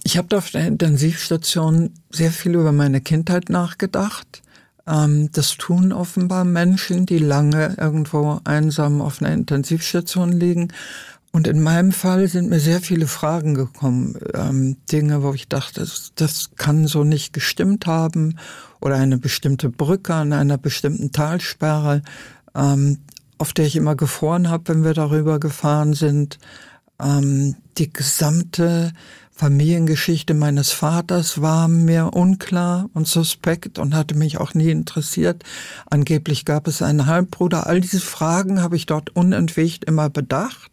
Ich 0.03 0.17
habe 0.17 0.35
auf 0.35 0.49
der 0.49 0.65
Intensivstation 0.65 1.91
sehr 2.09 2.31
viel 2.31 2.55
über 2.55 2.71
meine 2.71 2.99
Kindheit 2.99 3.49
nachgedacht. 3.49 4.41
Ähm, 4.87 5.29
das 5.31 5.57
tun 5.57 5.93
offenbar 5.93 6.43
Menschen, 6.43 7.05
die 7.05 7.19
lange 7.19 7.75
irgendwo 7.79 8.39
einsam 8.45 8.99
auf 8.99 9.21
einer 9.21 9.31
Intensivstation 9.31 10.31
liegen. 10.31 10.73
Und 11.35 11.47
in 11.47 11.63
meinem 11.63 11.91
Fall 11.91 12.27
sind 12.27 12.51
mir 12.51 12.59
sehr 12.59 12.79
viele 12.79 13.07
Fragen 13.07 13.55
gekommen, 13.55 14.19
ähm, 14.35 14.77
Dinge, 14.91 15.23
wo 15.23 15.33
ich 15.33 15.49
dachte, 15.49 15.79
das, 15.79 16.11
das 16.13 16.51
kann 16.57 16.85
so 16.85 17.03
nicht 17.03 17.33
gestimmt 17.33 17.87
haben 17.87 18.37
oder 18.79 18.97
eine 18.97 19.17
bestimmte 19.17 19.69
Brücke 19.69 20.13
an 20.13 20.31
einer 20.31 20.59
bestimmten 20.59 21.11
Talsperre, 21.11 22.03
ähm, 22.53 22.99
auf 23.39 23.51
der 23.51 23.65
ich 23.65 23.75
immer 23.75 23.95
gefroren 23.95 24.47
habe, 24.51 24.67
wenn 24.67 24.83
wir 24.83 24.93
darüber 24.93 25.39
gefahren 25.39 25.95
sind. 25.95 26.37
Ähm, 27.01 27.55
die 27.79 27.91
gesamte 27.91 28.93
Familiengeschichte 29.31 30.35
meines 30.35 30.69
Vaters 30.69 31.41
war 31.41 31.67
mir 31.67 32.13
unklar 32.13 32.91
und 32.93 33.07
suspekt 33.07 33.79
und 33.79 33.95
hatte 33.95 34.13
mich 34.13 34.37
auch 34.37 34.53
nie 34.53 34.69
interessiert. 34.69 35.43
Angeblich 35.89 36.45
gab 36.45 36.67
es 36.67 36.83
einen 36.83 37.07
Halbbruder. 37.07 37.65
All 37.65 37.81
diese 37.81 38.01
Fragen 38.01 38.61
habe 38.61 38.75
ich 38.75 38.85
dort 38.85 39.15
unentwegt 39.15 39.85
immer 39.85 40.11
bedacht 40.11 40.69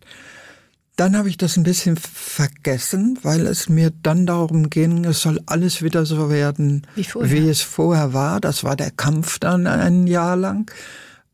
dann 1.01 1.17
habe 1.17 1.31
ich 1.31 1.39
das 1.39 1.57
ein 1.57 1.63
bisschen 1.63 1.97
vergessen, 1.97 3.19
weil 3.23 3.47
es 3.47 3.71
mir 3.71 3.91
dann 4.03 4.27
darum 4.27 4.69
ging, 4.69 5.07
es 5.07 5.23
soll 5.23 5.41
alles 5.47 5.81
wieder 5.81 6.05
so 6.05 6.29
werden, 6.29 6.87
wie, 6.95 7.07
wie 7.23 7.49
es 7.49 7.63
vorher 7.63 8.13
war. 8.13 8.39
Das 8.39 8.65
war 8.65 8.77
der 8.77 8.91
Kampf 8.91 9.39
dann 9.39 9.67
ein 9.67 10.07
Jahr 10.07 10.37
lang. 10.37 10.71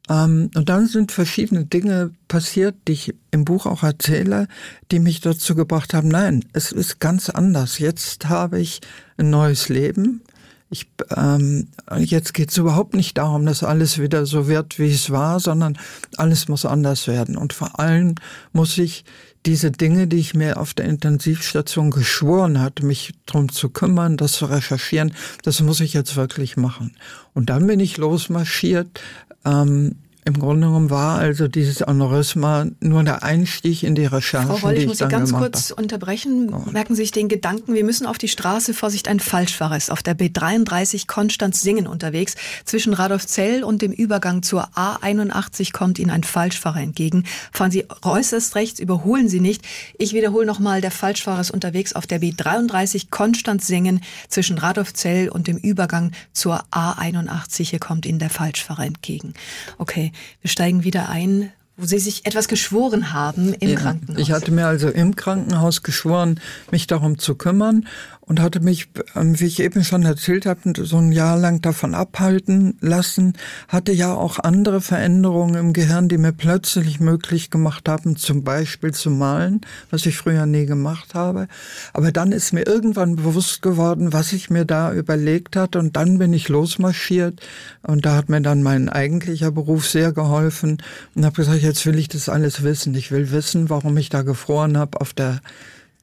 Ähm, 0.09 0.53
und 0.55 0.69
dann 0.69 0.87
sind 0.87 1.11
verschiedene 1.11 1.65
Dinge 1.65 2.13
passiert, 2.29 2.77
die 2.87 2.93
ich 2.93 3.15
im 3.33 3.45
Buch 3.45 3.67
auch 3.67 3.83
erzähle, 3.83 4.47
die 4.93 5.01
mich 5.01 5.21
dazu 5.21 5.57
gebracht 5.57 5.95
haben, 5.95 6.07
nein, 6.07 6.45
es 6.53 6.71
ist 6.71 7.01
ganz 7.01 7.29
anders. 7.29 7.81
Jetzt 7.81 8.29
habe 8.29 8.61
ich 8.61 8.81
ein 9.17 9.31
neues 9.31 9.69
Leben. 9.69 10.23
Ich, 10.71 10.89
ähm, 11.17 11.67
jetzt 11.97 12.35
geht 12.35 12.53
es 12.53 12.57
überhaupt 12.57 12.95
nicht 12.95 13.19
darum, 13.19 13.45
dass 13.47 13.65
alles 13.65 13.99
wieder 13.99 14.27
so 14.27 14.47
wird, 14.47 14.79
wie 14.79 14.93
es 14.93 15.11
war, 15.11 15.41
sondern 15.41 15.77
alles 16.19 16.47
muss 16.47 16.65
anders 16.65 17.09
werden. 17.09 17.37
Und 17.37 17.53
vor 17.53 17.81
allem 17.81 18.15
muss 18.53 18.79
ich 18.79 19.05
diese 19.47 19.71
Dinge, 19.71 20.09
die 20.09 20.19
ich 20.19 20.35
mir 20.35 20.59
auf 20.59 20.75
der 20.75 20.87
Intensivstation 20.87 21.91
geschworen 21.91 22.61
hatte, 22.61 22.85
mich 22.85 23.15
drum 23.27 23.51
zu 23.51 23.71
kümmern, 23.71 24.17
das 24.17 24.33
zu 24.33 24.47
recherchieren, 24.47 25.15
das 25.45 25.61
muss 25.61 25.81
ich 25.81 25.93
jetzt 25.93 26.17
wirklich 26.17 26.57
machen. 26.57 26.97
Und 27.33 27.49
dann 27.49 27.67
bin 27.67 27.81
ich 27.81 27.97
losmarschiert 27.97 29.01
ähm, 29.45 29.97
im 30.27 30.41
Grunde 30.41 30.67
genommen 30.67 30.91
war 30.91 31.19
also 31.19 31.47
dieses 31.47 31.83
Aneurysma 31.83 32.67
nur 32.81 33.05
der 33.05 33.23
Einstieg 33.23 33.85
in 33.85 33.95
die 33.95 34.07
Recherche. 34.07 34.49
Frau 34.49 34.57
Roll, 34.57 34.77
ich 34.77 34.87
muss 34.89 34.99
Sie 34.99 35.07
ganz 35.07 35.33
kurz 35.33 35.71
habe. 35.71 35.83
unterbrechen. 35.83 36.53
Oh. 36.53 36.69
Merken 36.73 36.97
Sie 36.97 37.03
sich 37.03 37.13
den 37.13 37.29
Gedanken, 37.29 37.75
wir 37.75 37.85
müssen 37.85 38.07
auf 38.07 38.19
die 38.19 38.27
Straße, 38.27 38.75
Vorsicht, 38.75 39.07
ein 39.07 39.21
Falschfahrer 39.21 39.77
ist 39.77 39.89
auf 39.89 40.03
der 40.03 40.19
B33 40.19 41.07
Konstanz 41.07 41.61
Singen 41.61 41.87
unterwegs. 41.87 42.35
Zwischen 42.65 42.93
Radolfzell 42.93 43.63
und 43.63 43.83
dem 43.83 43.93
Übergang 43.93 44.43
zur 44.43 44.69
A81 44.75 45.73
kommt 45.73 46.01
Ihnen 46.01 46.11
ein 46.11 46.25
Falschfahrer 46.25 46.81
entgegen. 46.81 47.23
Fahren 47.53 47.71
Sie 47.71 47.87
äußerst 48.03 48.57
rechts, 48.57 48.81
überholen 48.81 49.29
Sie 49.29 49.39
nicht. 49.39 49.63
Ich 49.97 50.13
wiederhole 50.13 50.45
nochmal, 50.45 50.81
der 50.81 50.91
Falschfahrer 50.91 51.41
ist 51.41 51.53
unterwegs 51.53 51.93
auf 51.93 52.09
der 52.09 52.21
B33 52.21 53.11
Konstanz 53.11 53.69
Singen 53.69 54.01
zwischen 54.29 54.59
Radolfzell 54.59 55.29
und 55.29 55.47
dem 55.47 55.57
Übergang 55.57 56.11
zur 56.33 56.65
A81. 56.73 57.63
Hier 57.63 57.79
kommt 57.79 58.07
Ihnen 58.07 58.19
der 58.19 58.31
Falschfahrer 58.31 58.87
entgegen. 58.87 59.33
Okay. 59.79 60.11
Wir 60.41 60.51
steigen 60.51 60.85
wieder 60.85 61.09
ein, 61.09 61.53
wo 61.77 61.85
Sie 61.85 61.99
sich 61.99 62.25
etwas 62.25 62.49
geschworen 62.49 63.13
haben 63.13 63.53
im 63.55 63.71
ja, 63.71 63.77
Krankenhaus. 63.77 64.19
Ich 64.19 64.33
hatte 64.33 64.51
mir 64.51 64.67
also 64.67 64.89
im 64.89 65.15
Krankenhaus 65.15 65.83
geschworen, 65.83 66.41
mich 66.71 66.87
darum 66.87 67.19
zu 67.19 67.35
kümmern 67.35 67.87
und 68.29 68.41
hatte 68.41 68.59
mich, 68.59 68.89
ähm, 69.15 69.39
wie 69.39 69.47
ich 69.47 69.61
eben 69.61 69.85
schon 69.85 70.03
erzählt 70.03 70.47
habe, 70.47 70.61
so 70.85 70.99
ein 70.99 71.13
Jahr 71.13 71.39
lang 71.39 71.61
davon 71.61 71.95
abhalten 71.95 72.77
lassen, 72.81 73.35
hatte 73.69 73.93
ja 73.93 74.13
auch 74.13 74.41
andere 74.41 74.81
Veränderungen 74.81 75.55
im 75.55 75.73
Gehirn, 75.73 76.09
die 76.09 76.19
mir 76.19 76.33
plötzlich 76.33 76.99
möglich 76.99 77.51
gemacht 77.51 77.89
haben, 77.89 78.17
zum 78.17 78.43
Beispiel 78.43 78.93
zu 78.93 79.11
malen, 79.11 79.61
was 79.91 80.07
ich 80.07 80.17
früher 80.17 80.45
nie 80.47 80.67
gemacht 80.67 81.15
habe. 81.15 81.47
Aber 81.93 82.11
dann 82.11 82.33
ist 82.33 82.53
mir 82.53 82.67
irgendwann 82.67 83.15
bewusst 83.15 83.63
geworden, 83.63 84.13
was 84.13 84.33
ich 84.33 84.51
mir 84.51 84.65
da 84.65 84.93
überlegt 84.93 85.55
hatte 85.55 85.79
und 85.79 85.95
dann 85.95 86.19
bin 86.19 86.33
ich 86.33 86.49
losmarschiert 86.49 87.41
und 87.83 88.07
da 88.07 88.17
hat 88.17 88.29
mir 88.29 88.41
dann 88.41 88.63
mein 88.63 88.89
eigentlicher 88.89 89.53
Beruf 89.53 89.89
sehr 89.89 90.11
geholfen 90.13 90.79
und 91.15 91.25
habe 91.25 91.37
gesagt, 91.37 91.63
jetzt 91.63 91.87
will 91.87 91.97
ich 91.97 92.09
das 92.09 92.29
alles 92.29 92.65
wissen. 92.65 92.93
Ich 92.97 93.13
will 93.13 93.31
wissen, 93.31 93.71
warum 93.71 93.97
ich 93.99 94.09
da 94.09 94.23
gefroren 94.23 94.77
habe 94.77 95.01
auf 95.01 95.15
der 95.15 95.41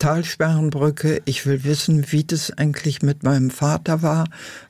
Talsperrenbrücke. 0.04 1.22
Ich 1.24 1.46
will 1.46 1.64
wissen, 1.64 2.12
wie 2.12 2.26
das 2.26 2.52
eigentlich 2.52 3.02
mit 3.02 3.24
meinem 3.24 3.50
Vater 3.50 4.02
war, 4.02 4.26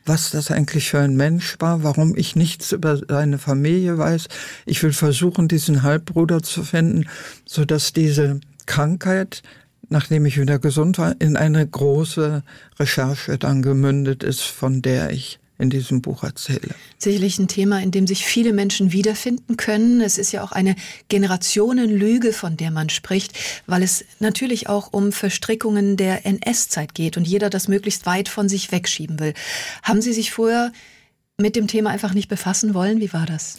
was 0.06 0.30
das 0.30 0.52
eigentlich 0.52 0.92
für 0.92 1.00
ein 1.00 1.16
Mensch 1.16 1.56
war, 1.58 1.82
warum 1.82 2.16
ich 2.16 2.36
nichts 2.36 2.72
über 2.72 2.98
seine 2.98 3.40
Familie 3.40 3.98
weiß. 3.98 4.28
Ich 4.68 4.84
will 4.84 4.94
versuchen, 4.94 5.48
diesen 5.48 5.82
Halbbruder 5.82 6.44
zu 6.44 6.62
finden, 6.62 7.10
so 7.46 7.66
dass 7.66 7.94
diese 7.94 8.42
Krankheit, 8.68 9.42
nachdem 9.90 10.28
ich 10.28 10.40
wieder 10.40 10.60
gesund 10.60 11.00
war, 11.00 11.20
in 11.20 11.36
eine 11.36 11.66
große 11.66 12.44
Recherche 12.80 13.40
dann 13.40 13.64
gemündet 13.64 14.22
ist, 14.22 14.42
von 14.42 14.84
der 14.84 15.10
ich 15.10 15.40
in 15.58 15.70
diesem 15.70 16.02
Buch 16.02 16.24
erzähle. 16.24 16.76
Sicherlich 16.98 17.38
ein 17.40 17.48
Thema, 17.48 17.82
in 17.82 17.92
dem 17.92 18.08
sich 18.08 18.26
viele 18.26 18.54
Menschen 18.54 18.92
wiederfinden 18.92 19.58
können. 19.58 20.02
Es 20.02 20.18
ist 20.18 20.32
ja 20.32 20.44
auch 20.44 20.52
eine 20.52 20.76
Generationenlüge, 21.10 22.34
von 22.34 22.58
der 22.58 22.72
man 22.72 22.90
spricht, 22.90 23.34
weil 23.68 23.84
es 23.84 24.04
natürlich 24.20 24.68
auch 24.68 24.92
um 24.92 25.12
Verstrickungen 25.12 25.96
der 25.98 26.26
NS-Zeit 26.26 26.94
geht 26.94 27.18
und 27.18 27.28
jeder 27.28 27.50
das 27.50 27.68
möglichst 27.68 28.06
weit 28.06 28.30
von 28.30 28.50
sich 28.50 28.72
wegschieben 28.72 29.20
will. 29.20 29.34
Haben 29.84 30.02
Sie 30.02 30.14
sich 30.14 30.32
vorher 30.32 30.72
mit 31.38 31.56
dem 31.56 31.68
Thema 31.68 31.92
einfach 31.92 32.14
nicht 32.14 32.30
befassen 32.30 32.74
wollen? 32.74 33.00
Wie 33.00 33.14
war 33.14 33.26
das? 33.26 33.56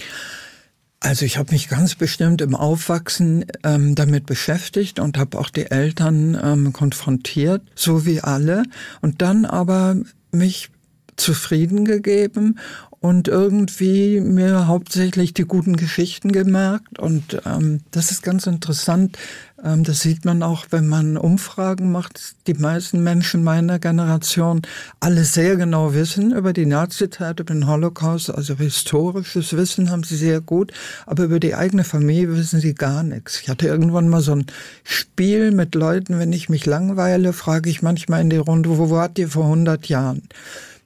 Also 1.01 1.27
ich 1.27 1.37
habe 1.37 1.53
mich 1.53 1.69
ganz 1.69 1.97
bestimmt 1.97 2.41
im 2.41 2.55
Aufwachsen 2.55 3.45
ähm, 3.63 3.95
damit 3.95 4.25
beschäftigt 4.25 4.99
und 4.99 5.19
habe 5.19 5.39
auch 5.39 5.51
die 5.51 5.71
Eltern 5.71 6.39
ähm, 6.43 6.73
konfrontiert, 6.73 7.61
so 7.75 8.07
wie 8.07 8.23
alle. 8.23 8.63
Und 9.03 9.21
dann 9.21 9.45
aber 9.45 9.97
mich 10.33 10.71
zufrieden 11.16 11.85
gegeben 11.85 12.59
und 13.05 13.29
irgendwie 13.29 14.18
mir 14.18 14.66
hauptsächlich 14.66 15.35
die 15.35 15.44
guten 15.44 15.77
Geschichten 15.77 16.33
gemerkt. 16.33 16.98
Und 16.98 17.38
ähm, 17.44 17.81
das 17.90 18.11
ist 18.11 18.22
ganz 18.22 18.46
interessant. 18.46 19.18
Ähm, 19.62 19.85
das 19.85 20.00
sieht 20.00 20.24
man 20.24 20.42
auch, 20.42 20.68
wenn 20.70 20.88
man 20.88 21.18
Umfragen 21.18 21.92
macht. 21.92 22.35
Die 22.46 22.55
meisten 22.55 23.03
Menschen 23.03 23.44
meiner 23.44 23.79
Generation 23.79 24.62
alle 25.00 25.24
sehr 25.24 25.57
genau 25.57 25.92
wissen 25.92 26.33
über 26.33 26.55
die 26.55 26.64
Nazizeit, 26.64 27.40
über 27.40 27.53
den 27.53 27.66
Holocaust, 27.66 28.31
also 28.31 28.55
historisches 28.55 29.55
Wissen 29.55 29.90
haben 29.90 30.05
sie 30.05 30.16
sehr 30.16 30.40
gut. 30.40 30.72
Aber 31.05 31.24
über 31.24 31.40
die 31.40 31.55
eigene 31.55 31.85
Familie 31.85 32.35
wissen 32.35 32.59
sie 32.59 32.74
gar 32.74 33.03
nichts. 33.03 33.38
Ich 33.42 33.50
hatte 33.50 33.66
irgendwann 33.66 34.09
mal 34.09 34.22
so 34.22 34.33
ein 34.33 34.46
Spiel 34.83 35.50
mit 35.50 35.74
Leuten, 35.74 36.18
wenn 36.18 36.33
ich 36.33 36.48
mich 36.48 36.64
langweile, 36.64 37.35
frage 37.35 37.68
ich 37.68 37.83
manchmal 37.83 38.22
in 38.22 38.31
die 38.31 38.38
Runde, 38.38 38.79
wo 38.79 38.88
wart 38.88 39.18
ihr 39.18 39.29
vor 39.29 39.44
100 39.44 39.90
Jahren? 39.90 40.22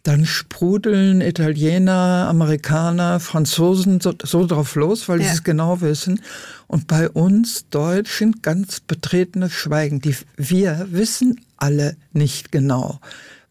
Dann 0.09 0.25
sprudeln 0.25 1.21
Italiener, 1.21 2.27
Amerikaner, 2.31 3.21
Franzosen 3.21 4.01
so, 4.01 4.14
so 4.23 4.47
drauf 4.47 4.75
los, 4.75 5.07
weil 5.07 5.21
ja. 5.21 5.27
sie 5.27 5.35
es 5.35 5.44
genau 5.44 5.83
wissen. 5.83 6.23
Und 6.66 6.87
bei 6.87 7.11
uns 7.11 7.68
Deutschen 7.68 8.40
ganz 8.40 8.81
betretenes 8.81 9.53
Schweigen. 9.53 10.01
Die, 10.01 10.16
wir 10.37 10.87
wissen 10.90 11.38
alle 11.59 11.94
nicht 12.14 12.51
genau, 12.53 13.01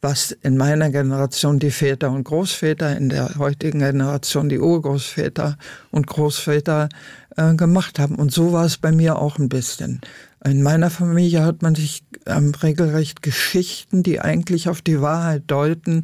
was 0.02 0.32
in 0.32 0.58
meiner 0.58 0.90
Generation 0.90 1.60
die 1.60 1.70
Väter 1.70 2.10
und 2.10 2.24
Großväter, 2.24 2.98
in 2.98 3.10
der 3.10 3.36
heutigen 3.38 3.80
Generation 3.80 4.50
die 4.50 4.60
Urgroßväter 4.60 5.60
und 5.92 6.08
Großväter 6.08 6.90
äh, 7.36 7.54
gemacht 7.54 8.00
haben. 8.00 8.16
Und 8.16 8.34
so 8.34 8.52
war 8.52 8.66
es 8.66 8.78
bei 8.78 8.92
mir 8.92 9.18
auch 9.18 9.38
ein 9.38 9.50
bisschen. 9.50 10.02
In 10.44 10.64
meiner 10.64 10.90
Familie 10.90 11.44
hat 11.44 11.62
man 11.62 11.76
sich 11.76 12.04
ähm, 12.26 12.54
regelrecht 12.64 13.22
Geschichten, 13.22 14.02
die 14.02 14.20
eigentlich 14.22 14.70
auf 14.70 14.82
die 14.82 15.02
Wahrheit 15.02 15.44
deuten, 15.48 16.04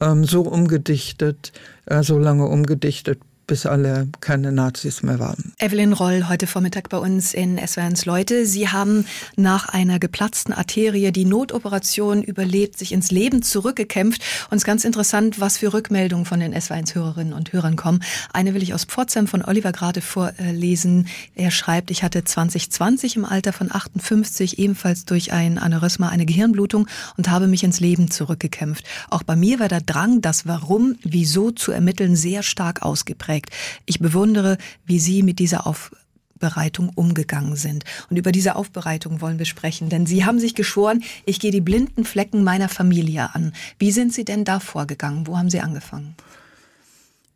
ähm, 0.00 0.24
so 0.24 0.42
umgedichtet, 0.42 1.52
äh, 1.86 2.02
so 2.02 2.18
lange 2.18 2.46
umgedichtet, 2.46 3.18
bis 3.46 3.64
alle 3.64 4.08
keine 4.20 4.50
Nazis 4.50 5.02
mehr 5.02 5.18
waren. 5.20 5.52
Evelyn 5.58 5.92
Roll, 5.92 6.28
heute 6.28 6.46
Vormittag 6.46 6.88
bei 6.88 6.98
uns 6.98 7.32
in 7.32 7.58
SWRs 7.58 8.04
Leute. 8.04 8.44
Sie 8.44 8.68
haben 8.68 9.06
nach 9.36 9.68
einer 9.68 9.98
geplatzten 10.00 10.52
Arterie 10.52 11.12
die 11.12 11.24
Notoperation 11.24 12.22
überlebt, 12.22 12.76
sich 12.76 12.92
ins 12.92 13.12
Leben 13.12 13.42
zurückgekämpft. 13.42 14.20
Und 14.50 14.56
es 14.56 14.62
ist 14.62 14.66
ganz 14.66 14.84
interessant, 14.84 15.38
was 15.38 15.58
für 15.58 15.72
Rückmeldungen 15.72 16.26
von 16.26 16.40
den 16.40 16.54
SW1-Hörerinnen 16.54 17.32
und 17.32 17.52
Hörern 17.52 17.76
kommen. 17.76 18.00
Eine 18.32 18.54
will 18.54 18.62
ich 18.62 18.74
aus 18.74 18.84
Pforzheim 18.84 19.28
von 19.28 19.44
Oliver 19.44 19.70
gerade 19.70 20.00
vorlesen. 20.00 21.06
Er 21.36 21.52
schreibt, 21.52 21.92
ich 21.92 22.02
hatte 22.02 22.24
2020 22.24 23.16
im 23.16 23.24
Alter 23.24 23.52
von 23.52 23.72
58 23.72 24.58
ebenfalls 24.58 25.04
durch 25.04 25.32
ein 25.32 25.58
Aneurysma 25.58 26.08
eine 26.08 26.26
Gehirnblutung 26.26 26.88
und 27.16 27.30
habe 27.30 27.46
mich 27.46 27.62
ins 27.62 27.78
Leben 27.78 28.10
zurückgekämpft. 28.10 28.84
Auch 29.08 29.22
bei 29.22 29.36
mir 29.36 29.60
war 29.60 29.68
der 29.68 29.82
Drang, 29.82 30.20
das 30.20 30.46
Warum, 30.46 30.96
Wieso 31.02 31.52
zu 31.52 31.70
ermitteln, 31.70 32.16
sehr 32.16 32.42
stark 32.42 32.82
ausgeprägt 32.82 33.35
geprägt. 33.40 33.50
Ich 33.86 34.00
bewundere, 34.00 34.58
wie 34.84 34.98
Sie 34.98 35.22
mit 35.22 35.38
dieser 35.38 35.66
Aufbereitung 35.66 36.90
umgegangen 36.94 37.56
sind. 37.56 37.84
Und 38.10 38.16
über 38.16 38.32
diese 38.32 38.56
Aufbereitung 38.56 39.20
wollen 39.20 39.38
wir 39.38 39.46
sprechen, 39.46 39.88
denn 39.88 40.06
Sie 40.06 40.24
haben 40.24 40.40
sich 40.40 40.54
geschworen, 40.54 41.02
ich 41.24 41.40
gehe 41.40 41.50
die 41.50 41.60
blinden 41.60 42.04
Flecken 42.04 42.44
meiner 42.44 42.68
Familie 42.68 43.34
an. 43.34 43.52
Wie 43.78 43.92
sind 43.92 44.12
Sie 44.12 44.24
denn 44.24 44.44
da 44.44 44.60
vorgegangen? 44.60 45.26
Wo 45.26 45.36
haben 45.38 45.50
Sie 45.50 45.60
angefangen? 45.60 46.14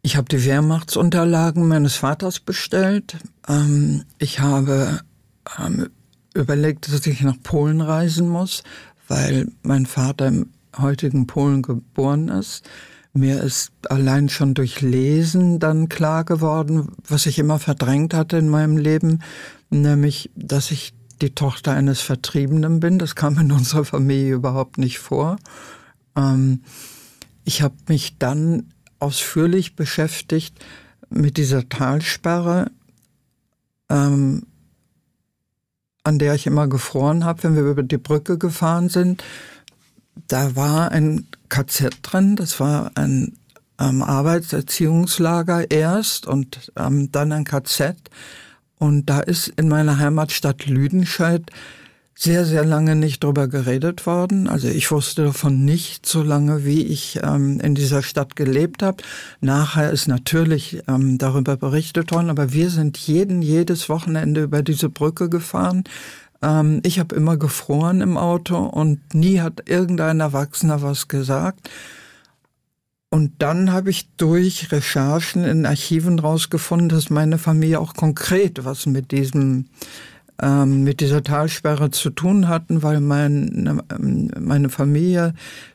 Ich 0.03 0.17
habe 0.17 0.29
die 0.29 0.45
Wehrmachtsunterlagen 0.45 1.69
meines 1.69 1.97
Vaters 1.97 2.41
bestellt. 2.41 3.17
Ähm, 3.47 4.05
ich 4.19 4.41
habe 4.41 5.01
ähm, 5.59 5.91
überlegt, 6.33 6.91
dass 6.91 7.07
ich 7.07 7.21
nach 7.21 7.37
Polen 7.43 7.83
reisen 7.83 8.27
muss, 8.29 8.63
weil 9.09 9.49
mein 9.63 9.85
Vater 9.85 10.29
im 10.29 10.47
heutigen 10.79 11.27
Polen 11.27 11.61
geboren 11.61 12.29
ist. 12.29 12.65
Mir 13.13 13.43
ist 13.43 13.73
allein 13.89 14.29
schon 14.29 14.55
durch 14.55 14.81
Lesen 14.81 15.59
dann 15.59 15.89
klar 15.89 16.25
geworden, 16.25 16.93
was 17.07 17.27
ich 17.27 17.39
immer 17.39 17.59
verdrängt 17.59 18.15
hatte 18.15 18.37
in 18.37 18.49
meinem 18.49 18.77
Leben, 18.77 19.23
nämlich, 19.69 20.31
dass 20.37 20.71
ich 20.71 20.95
die 21.21 21.35
Tochter 21.35 21.73
eines 21.73 22.01
Vertriebenen 22.01 22.81
bin. 22.81 22.99
Das 22.99 23.17
kam 23.17 23.39
in 23.39 23.53
unserer 23.53 23.85
Familie 23.85 24.35
überhaupt 24.35 24.79
nicht 24.79 25.01
vor. 25.01 25.39
Ähm, 26.17 26.63
ich 27.45 27.63
habe 27.63 27.75
mich 27.89 28.19
dann 28.19 28.73
ausführlich 29.01 29.75
beschäftigt 29.75 30.65
mit 31.09 31.37
dieser 31.37 31.69
Talsperre, 31.69 32.71
ähm, 33.89 34.47
an 36.05 36.19
der 36.19 36.35
ich 36.35 36.47
immer 36.47 36.69
gefroren 36.69 37.25
habe, 37.25 37.43
wenn 37.43 37.57
wir 37.57 37.63
über 37.63 37.83
die 37.83 37.99
Brücke 37.99 38.39
gefahren 38.39 38.89
sind 38.89 39.25
da 40.29 40.57
war 40.57 40.91
ein 40.91 41.27
KZ 41.51 41.99
drin, 42.03 42.37
das 42.37 42.59
war 42.61 42.93
ein 42.95 43.37
ähm, 43.79 44.03
Arbeitserziehungslager 44.03 45.71
erst 45.71 46.27
und 46.27 46.73
ähm, 46.77 47.13
dann 47.13 47.33
ein 47.33 47.45
KZ. 47.45 47.97
Und 48.79 49.11
da 49.11 49.21
ist 49.21 49.49
in 49.49 49.69
meiner 49.69 49.99
Heimatstadt 49.99 50.65
Lüdenscheid 50.67 51.51
sehr, 52.15 52.45
sehr 52.45 52.67
lange 52.67 52.97
nicht 52.97 53.25
drüber 53.25 53.49
geredet 53.49 54.05
worden. 54.05 54.47
Also 54.47 54.69
ich 54.69 54.91
wusste 54.91 55.25
davon 55.25 55.65
nicht 55.65 56.05
so 56.05 56.23
lange, 56.23 56.67
wie 56.67 56.83
ich 56.83 57.19
ähm, 57.23 57.61
in 57.61 57.75
dieser 57.75 58.03
Stadt 58.03 58.37
gelebt 58.37 58.83
habe. 58.83 59.03
Nachher 59.41 59.91
ist 59.91 60.07
natürlich 60.07 60.83
ähm, 60.87 61.17
darüber 61.17 61.57
berichtet 61.57 62.13
worden, 62.13 62.29
aber 62.29 62.53
wir 62.53 62.69
sind 62.69 62.99
jeden, 62.99 63.41
jedes 63.41 63.89
Wochenende 63.89 64.43
über 64.43 64.63
diese 64.63 64.91
Brücke 64.91 65.31
gefahren. 65.31 65.85
Ähm, 66.43 66.81
ich 66.85 66.99
habe 66.99 67.15
immer 67.15 67.37
gefroren 67.37 68.01
im 68.01 68.17
Auto 68.17 68.59
und 68.59 69.15
nie 69.15 69.41
hat 69.41 69.69
irgendein 69.69 70.21
Erwachsener 70.21 70.83
was 70.83 71.09
gesagt. 71.09 71.71
Und 73.11 73.33
dann 73.39 73.73
habe 73.73 73.91
ich 73.91 74.09
durch 74.17 74.71
Recherchen 74.71 75.45
in 75.45 75.67
Archiven 75.67 76.21
rausgefunden, 76.21 76.89
dass 76.89 77.11
meine 77.11 77.39
Familie 77.39 77.81
auch 77.81 77.95
konkret 77.95 78.65
was 78.65 78.87
mit 78.87 79.11
diesem 79.11 79.67
ähm, 80.41 80.85
mit 80.85 81.01
dieser 81.01 81.23
Talsperre 81.23 81.91
zu 81.91 82.11
tun 82.11 82.49
hatten, 82.49 82.83
weil 82.83 83.01
mein, 83.01 83.83
ähm, 83.91 84.31
meine 84.39 84.71
Familie 84.71 85.35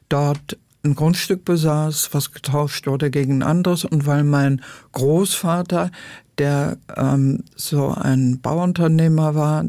dort 0.09 0.57
ein 0.83 0.95
Grundstück 0.95 1.45
besaß, 1.45 2.09
was 2.13 2.31
getauscht 2.31 2.87
wurde 2.87 3.09
gegen 3.09 3.39
ein 3.39 3.43
anderes 3.43 3.85
und 3.85 4.05
weil 4.05 4.23
mein 4.23 4.61
Großvater, 4.93 5.91
der 6.37 6.77
ähm, 6.95 7.43
so 7.55 7.89
ein 7.89 8.39
Bauunternehmer 8.41 9.35
war, 9.35 9.65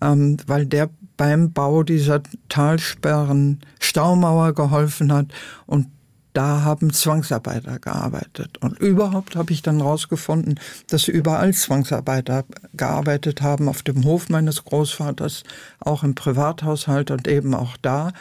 ähm, 0.00 0.36
weil 0.46 0.66
der 0.66 0.90
beim 1.16 1.52
Bau 1.52 1.82
dieser 1.82 2.22
Talsperren 2.48 3.60
Staumauer 3.78 4.54
geholfen 4.54 5.12
hat 5.12 5.26
und 5.66 5.86
da 6.32 6.62
haben 6.62 6.92
Zwangsarbeiter 6.92 7.78
gearbeitet. 7.78 8.58
Und 8.58 8.78
überhaupt 8.78 9.34
habe 9.36 9.52
ich 9.52 9.62
dann 9.62 9.80
rausgefunden, 9.80 10.60
dass 10.88 11.08
überall 11.08 11.52
Zwangsarbeiter 11.52 12.44
gearbeitet 12.74 13.42
haben, 13.42 13.68
auf 13.68 13.82
dem 13.82 14.04
Hof 14.04 14.28
meines 14.28 14.64
Großvaters, 14.64 15.42
auch 15.80 16.04
im 16.04 16.14
Privathaushalt 16.14 17.10
und 17.10 17.26
eben 17.26 17.54
auch 17.54 17.76
da. 17.82 18.12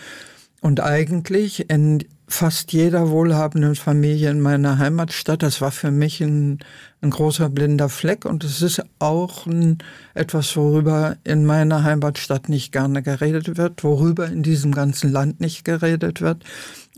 Und 0.62 0.82
eigentlich 0.82 1.70
in 1.70 2.04
fast 2.28 2.74
jeder 2.74 3.10
wohlhabenden 3.10 3.76
Familie 3.76 4.30
in 4.30 4.40
meiner 4.40 4.78
Heimatstadt, 4.78 5.42
das 5.42 5.62
war 5.62 5.72
für 5.72 5.90
mich 5.90 6.22
ein, 6.22 6.60
ein 7.02 7.10
großer 7.10 7.50
blinder 7.50 7.90
Fleck 7.90 8.26
und 8.26 8.44
es 8.44 8.62
ist 8.62 8.84
auch 9.00 9.48
ein, 9.48 9.80
etwas, 10.14 10.56
worüber 10.56 11.18
in 11.24 11.46
meiner 11.46 11.84
Heimatstadt 11.84 12.48
nicht 12.48 12.72
gerne 12.72 13.02
geredet 13.02 13.58
wird, 13.58 13.84
worüber 13.84 14.28
in 14.28 14.44
diesem 14.44 14.74
ganzen 14.74 15.12
Land 15.12 15.42
nicht 15.42 15.66
geredet 15.66 16.22
wird. 16.22 16.44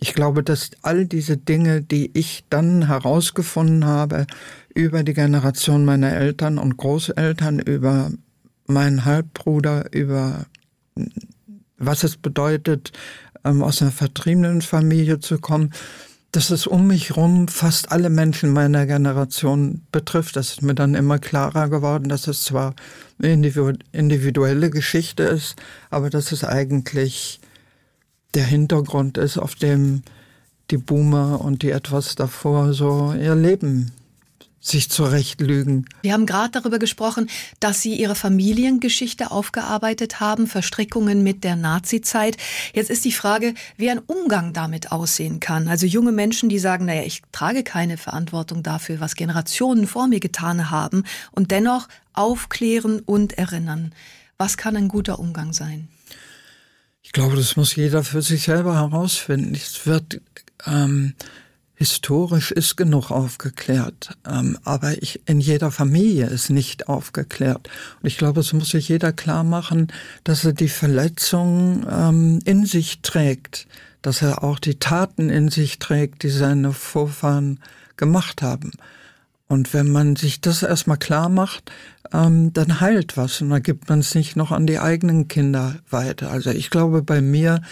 Ich 0.01 0.13
glaube, 0.13 0.43
dass 0.43 0.71
all 0.81 1.05
diese 1.05 1.37
Dinge, 1.37 1.81
die 1.81 2.11
ich 2.13 2.43
dann 2.49 2.87
herausgefunden 2.87 3.85
habe 3.85 4.27
über 4.73 5.03
die 5.03 5.13
Generation 5.13 5.85
meiner 5.85 6.11
Eltern 6.11 6.57
und 6.57 6.75
Großeltern, 6.77 7.59
über 7.59 8.11
meinen 8.67 9.05
Halbbruder, 9.05 9.93
über 9.93 10.45
was 11.77 12.03
es 12.03 12.17
bedeutet, 12.17 12.91
ähm, 13.43 13.63
aus 13.63 13.81
einer 13.81 13.91
vertriebenen 13.91 14.61
Familie 14.61 15.19
zu 15.19 15.39
kommen, 15.39 15.71
dass 16.31 16.49
es 16.49 16.65
um 16.65 16.87
mich 16.87 17.17
rum 17.17 17.49
fast 17.49 17.91
alle 17.91 18.09
Menschen 18.09 18.53
meiner 18.53 18.85
Generation 18.85 19.81
betrifft. 19.91 20.37
Das 20.37 20.51
ist 20.51 20.61
mir 20.61 20.75
dann 20.75 20.95
immer 20.95 21.19
klarer 21.19 21.69
geworden, 21.69 22.07
dass 22.07 22.27
es 22.27 22.43
zwar 22.43 22.73
eine 23.21 23.33
individuelle 23.91 24.69
Geschichte 24.69 25.23
ist, 25.23 25.55
aber 25.89 26.09
dass 26.09 26.31
es 26.31 26.43
eigentlich 26.43 27.41
der 28.33 28.45
Hintergrund 28.45 29.17
ist, 29.17 29.37
auf 29.37 29.55
dem 29.55 30.03
die 30.69 30.77
Boomer 30.77 31.41
und 31.41 31.63
die 31.63 31.71
etwas 31.71 32.15
davor 32.15 32.73
so 32.73 33.13
ihr 33.13 33.35
Leben 33.35 33.91
sich 34.61 34.91
zurechtlügen. 34.91 35.87
Wir 36.03 36.13
haben 36.13 36.27
gerade 36.27 36.51
darüber 36.51 36.77
gesprochen, 36.77 37.29
dass 37.59 37.81
Sie 37.81 37.95
Ihre 37.95 38.13
Familiengeschichte 38.13 39.31
aufgearbeitet 39.31 40.19
haben, 40.19 40.45
Verstrickungen 40.45 41.23
mit 41.23 41.43
der 41.43 41.55
Nazizeit. 41.55 42.37
Jetzt 42.73 42.91
ist 42.91 43.03
die 43.03 43.11
Frage, 43.11 43.55
wie 43.75 43.89
ein 43.89 43.99
Umgang 43.99 44.53
damit 44.53 44.91
aussehen 44.91 45.39
kann. 45.39 45.67
Also 45.67 45.87
junge 45.87 46.11
Menschen, 46.11 46.47
die 46.47 46.59
sagen, 46.59 46.85
naja, 46.85 47.01
ich 47.03 47.23
trage 47.31 47.63
keine 47.63 47.97
Verantwortung 47.97 48.61
dafür, 48.61 48.99
was 48.99 49.15
Generationen 49.15 49.87
vor 49.87 50.07
mir 50.07 50.19
getan 50.19 50.69
haben 50.69 51.03
und 51.31 51.49
dennoch 51.49 51.87
aufklären 52.13 52.99
und 52.99 53.37
erinnern. 53.39 53.93
Was 54.37 54.57
kann 54.57 54.75
ein 54.75 54.87
guter 54.87 55.17
Umgang 55.17 55.53
sein? 55.53 55.87
Ich 57.01 57.13
glaube, 57.13 57.35
das 57.35 57.55
muss 57.55 57.75
jeder 57.75 58.03
für 58.03 58.21
sich 58.21 58.43
selber 58.43 58.75
herausfinden. 58.75 59.55
Es 59.55 59.87
wird 59.87 60.21
ähm, 60.67 61.15
historisch 61.81 62.51
ist 62.51 62.77
genug 62.77 63.09
aufgeklärt, 63.09 64.15
ähm, 64.29 64.55
aber 64.63 65.01
ich, 65.01 65.19
in 65.25 65.39
jeder 65.39 65.71
Familie 65.71 66.27
ist 66.27 66.51
nicht 66.51 66.87
aufgeklärt. 66.87 67.69
Und 67.99 68.07
ich 68.07 68.19
glaube, 68.19 68.41
es 68.41 68.53
muss 68.53 68.69
sich 68.69 68.87
jeder 68.87 69.11
klar 69.11 69.43
machen, 69.43 69.87
dass 70.23 70.45
er 70.45 70.53
die 70.53 70.69
Verletzung 70.69 71.83
ähm, 71.89 72.37
in 72.45 72.67
sich 72.67 73.01
trägt, 73.01 73.65
dass 74.03 74.21
er 74.21 74.43
auch 74.43 74.59
die 74.59 74.77
Taten 74.77 75.31
in 75.31 75.49
sich 75.49 75.79
trägt, 75.79 76.21
die 76.21 76.29
seine 76.29 76.71
Vorfahren 76.71 77.59
gemacht 77.97 78.43
haben. 78.43 78.73
Und 79.47 79.73
wenn 79.73 79.91
man 79.91 80.15
sich 80.15 80.39
das 80.39 80.61
erstmal 80.61 80.97
klar 80.97 81.29
macht, 81.29 81.71
ähm, 82.13 82.53
dann 82.53 82.79
heilt 82.79 83.17
was 83.17 83.41
und 83.41 83.49
dann 83.49 83.63
gibt 83.63 83.89
man 83.89 84.01
es 84.01 84.13
nicht 84.13 84.35
noch 84.35 84.51
an 84.51 84.67
die 84.67 84.77
eigenen 84.77 85.29
Kinder 85.29 85.79
weiter. 85.89 86.29
Also 86.29 86.51
ich 86.51 86.69
glaube, 86.69 87.01
bei 87.01 87.21
mir 87.21 87.63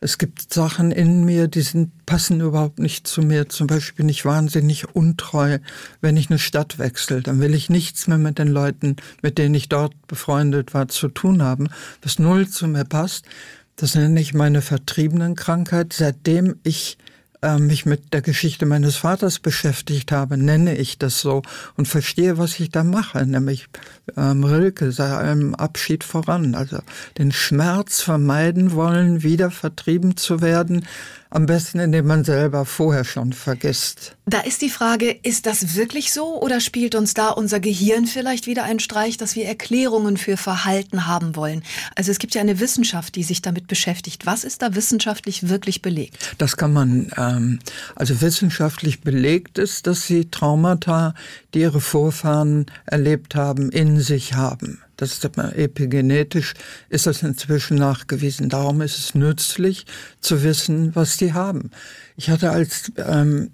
es 0.00 0.18
gibt 0.18 0.52
Sachen 0.52 0.92
in 0.92 1.24
mir, 1.24 1.48
die 1.48 1.62
sind, 1.62 2.06
passen 2.06 2.40
überhaupt 2.40 2.78
nicht 2.78 3.08
zu 3.08 3.22
mir. 3.22 3.48
Zum 3.48 3.66
Beispiel 3.66 3.96
bin 3.96 4.08
ich 4.08 4.24
wahnsinnig 4.24 4.94
untreu, 4.94 5.58
wenn 6.00 6.16
ich 6.16 6.30
eine 6.30 6.38
Stadt 6.38 6.78
wechsle. 6.78 7.20
Dann 7.20 7.40
will 7.40 7.52
ich 7.52 7.68
nichts 7.68 8.06
mehr 8.06 8.18
mit 8.18 8.38
den 8.38 8.48
Leuten, 8.48 8.96
mit 9.22 9.38
denen 9.38 9.54
ich 9.54 9.68
dort 9.68 9.94
befreundet 10.06 10.72
war, 10.72 10.88
zu 10.88 11.08
tun 11.08 11.42
haben, 11.42 11.68
was 12.02 12.20
null 12.20 12.48
zu 12.48 12.68
mir 12.68 12.84
passt. 12.84 13.26
Das 13.74 13.96
nenne 13.96 14.20
ich 14.20 14.34
meine 14.34 14.62
vertriebenen 14.62 15.34
Krankheit. 15.34 15.92
Seitdem 15.92 16.56
ich 16.62 16.96
äh, 17.42 17.58
mich 17.58 17.86
mit 17.86 18.12
der 18.12 18.22
Geschichte 18.22 18.66
meines 18.66 18.96
Vaters 18.96 19.38
beschäftigt 19.38 20.12
habe, 20.12 20.36
nenne 20.36 20.76
ich 20.76 20.98
das 20.98 21.20
so 21.20 21.42
und 21.76 21.86
verstehe, 21.86 22.38
was 22.38 22.58
ich 22.58 22.70
da 22.70 22.84
mache, 22.84 23.26
nämlich 23.26 23.68
ähm, 24.16 24.44
Rilke 24.44 24.92
sei 24.92 25.16
einem 25.16 25.54
Abschied 25.54 26.04
voran, 26.04 26.54
also 26.54 26.78
den 27.18 27.32
Schmerz 27.32 28.00
vermeiden 28.00 28.72
wollen, 28.72 29.22
wieder 29.22 29.50
vertrieben 29.50 30.16
zu 30.16 30.40
werden, 30.40 30.84
am 31.30 31.46
besten, 31.46 31.78
indem 31.78 32.06
man 32.06 32.24
selber 32.24 32.64
vorher 32.64 33.04
schon 33.04 33.32
vergisst. 33.32 34.16
Da 34.24 34.40
ist 34.40 34.62
die 34.62 34.70
Frage, 34.70 35.10
ist 35.10 35.46
das 35.46 35.74
wirklich 35.76 36.12
so 36.12 36.40
oder 36.40 36.60
spielt 36.60 36.94
uns 36.94 37.12
da 37.12 37.28
unser 37.28 37.60
Gehirn 37.60 38.06
vielleicht 38.06 38.46
wieder 38.46 38.64
einen 38.64 38.80
Streich, 38.80 39.18
dass 39.18 39.36
wir 39.36 39.44
Erklärungen 39.44 40.16
für 40.16 40.36
Verhalten 40.36 41.06
haben 41.06 41.36
wollen? 41.36 41.62
Also 41.94 42.10
es 42.10 42.18
gibt 42.18 42.34
ja 42.34 42.40
eine 42.40 42.60
Wissenschaft, 42.60 43.14
die 43.14 43.24
sich 43.24 43.42
damit 43.42 43.66
beschäftigt. 43.68 44.24
Was 44.24 44.44
ist 44.44 44.62
da 44.62 44.74
wissenschaftlich 44.74 45.48
wirklich 45.48 45.82
belegt? 45.82 46.34
Das 46.38 46.56
kann 46.56 46.72
man, 46.72 47.10
ähm, 47.16 47.58
also 47.94 48.20
wissenschaftlich 48.22 49.02
belegt 49.02 49.58
ist, 49.58 49.86
dass 49.86 50.06
sie 50.06 50.30
Traumata, 50.30 51.14
die 51.54 51.60
ihre 51.60 51.80
Vorfahren 51.80 52.66
erlebt 52.86 53.34
haben, 53.34 53.70
in 53.70 54.00
sich 54.00 54.34
haben. 54.34 54.80
Das 54.96 55.12
ist 55.12 55.24
epigenetisch 55.24 56.54
ist 56.88 57.06
das 57.06 57.22
inzwischen 57.22 57.76
nachgewiesen. 57.76 58.48
Darum 58.48 58.80
ist 58.80 58.98
es 58.98 59.14
nützlich 59.14 59.86
zu 60.20 60.42
wissen, 60.42 60.94
was 60.96 61.16
die 61.16 61.32
haben. 61.32 61.70
Ich 62.16 62.30
hatte 62.30 62.50
als 62.50 62.90
ähm, 62.96 63.50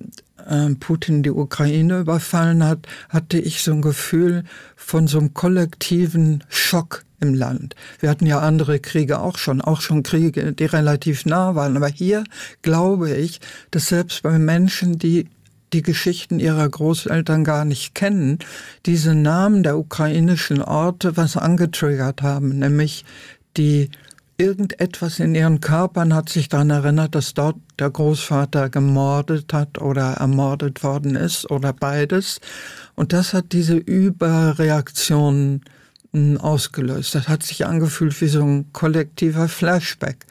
ähm, 0.48 0.78
Putin 0.78 1.22
die 1.22 1.30
Ukraine 1.30 2.00
überfallen 2.00 2.64
hat, 2.64 2.86
hatte 3.10 3.38
ich 3.38 3.62
so 3.62 3.72
ein 3.72 3.82
Gefühl 3.82 4.44
von 4.74 5.06
so 5.06 5.18
einem 5.18 5.34
kollektiven 5.34 6.42
Schock 6.48 7.04
im 7.20 7.34
Land. 7.34 7.74
Wir 8.00 8.10
hatten 8.10 8.26
ja 8.26 8.40
andere 8.40 8.80
Kriege 8.80 9.20
auch 9.20 9.38
schon, 9.38 9.60
auch 9.60 9.80
schon 9.80 10.02
Kriege, 10.02 10.52
die 10.52 10.64
relativ 10.64 11.26
nah 11.26 11.54
waren. 11.54 11.76
Aber 11.76 11.88
hier 11.88 12.24
glaube 12.62 13.14
ich, 13.14 13.40
dass 13.70 13.88
selbst 13.88 14.22
bei 14.22 14.38
Menschen, 14.38 14.98
die 14.98 15.28
die 15.74 15.82
Geschichten 15.82 16.40
ihrer 16.40 16.68
Großeltern 16.68 17.44
gar 17.44 17.64
nicht 17.64 17.94
kennen, 17.94 18.38
diese 18.86 19.14
Namen 19.14 19.62
der 19.62 19.76
ukrainischen 19.76 20.62
Orte 20.62 21.16
was 21.16 21.36
angetriggert 21.36 22.22
haben, 22.22 22.58
nämlich 22.58 23.04
die 23.56 23.90
irgendetwas 24.38 25.20
in 25.20 25.34
ihren 25.34 25.60
Körpern 25.60 26.14
hat 26.14 26.28
sich 26.28 26.48
daran 26.48 26.70
erinnert, 26.70 27.14
dass 27.14 27.34
dort 27.34 27.56
der 27.78 27.90
Großvater 27.90 28.68
gemordet 28.68 29.52
hat 29.52 29.80
oder 29.80 30.14
ermordet 30.14 30.82
worden 30.82 31.16
ist 31.16 31.50
oder 31.50 31.72
beides. 31.72 32.40
Und 32.94 33.12
das 33.12 33.32
hat 33.32 33.52
diese 33.52 33.76
Überreaktion 33.76 35.60
hm, 36.12 36.38
ausgelöst. 36.38 37.14
Das 37.14 37.28
hat 37.28 37.42
sich 37.42 37.66
angefühlt 37.66 38.20
wie 38.20 38.28
so 38.28 38.42
ein 38.42 38.72
kollektiver 38.72 39.48
Flashback. 39.48 40.26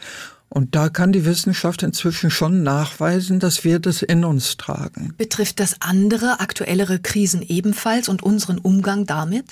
Und 0.53 0.75
da 0.75 0.89
kann 0.89 1.11
die 1.11 1.25
Wissenschaft 1.25 1.81
inzwischen 1.81 2.29
schon 2.29 2.61
nachweisen, 2.61 3.39
dass 3.39 3.63
wir 3.63 3.79
das 3.79 4.03
in 4.03 4.23
uns 4.23 4.55
tragen. 4.55 5.15
Betrifft 5.17 5.59
das 5.59 5.77
andere, 5.81 6.41
aktuellere 6.41 6.99
Krisen 6.99 7.41
ebenfalls 7.41 8.07
und 8.07 8.21
unseren 8.21 8.59
Umgang 8.59 9.07
damit? 9.07 9.45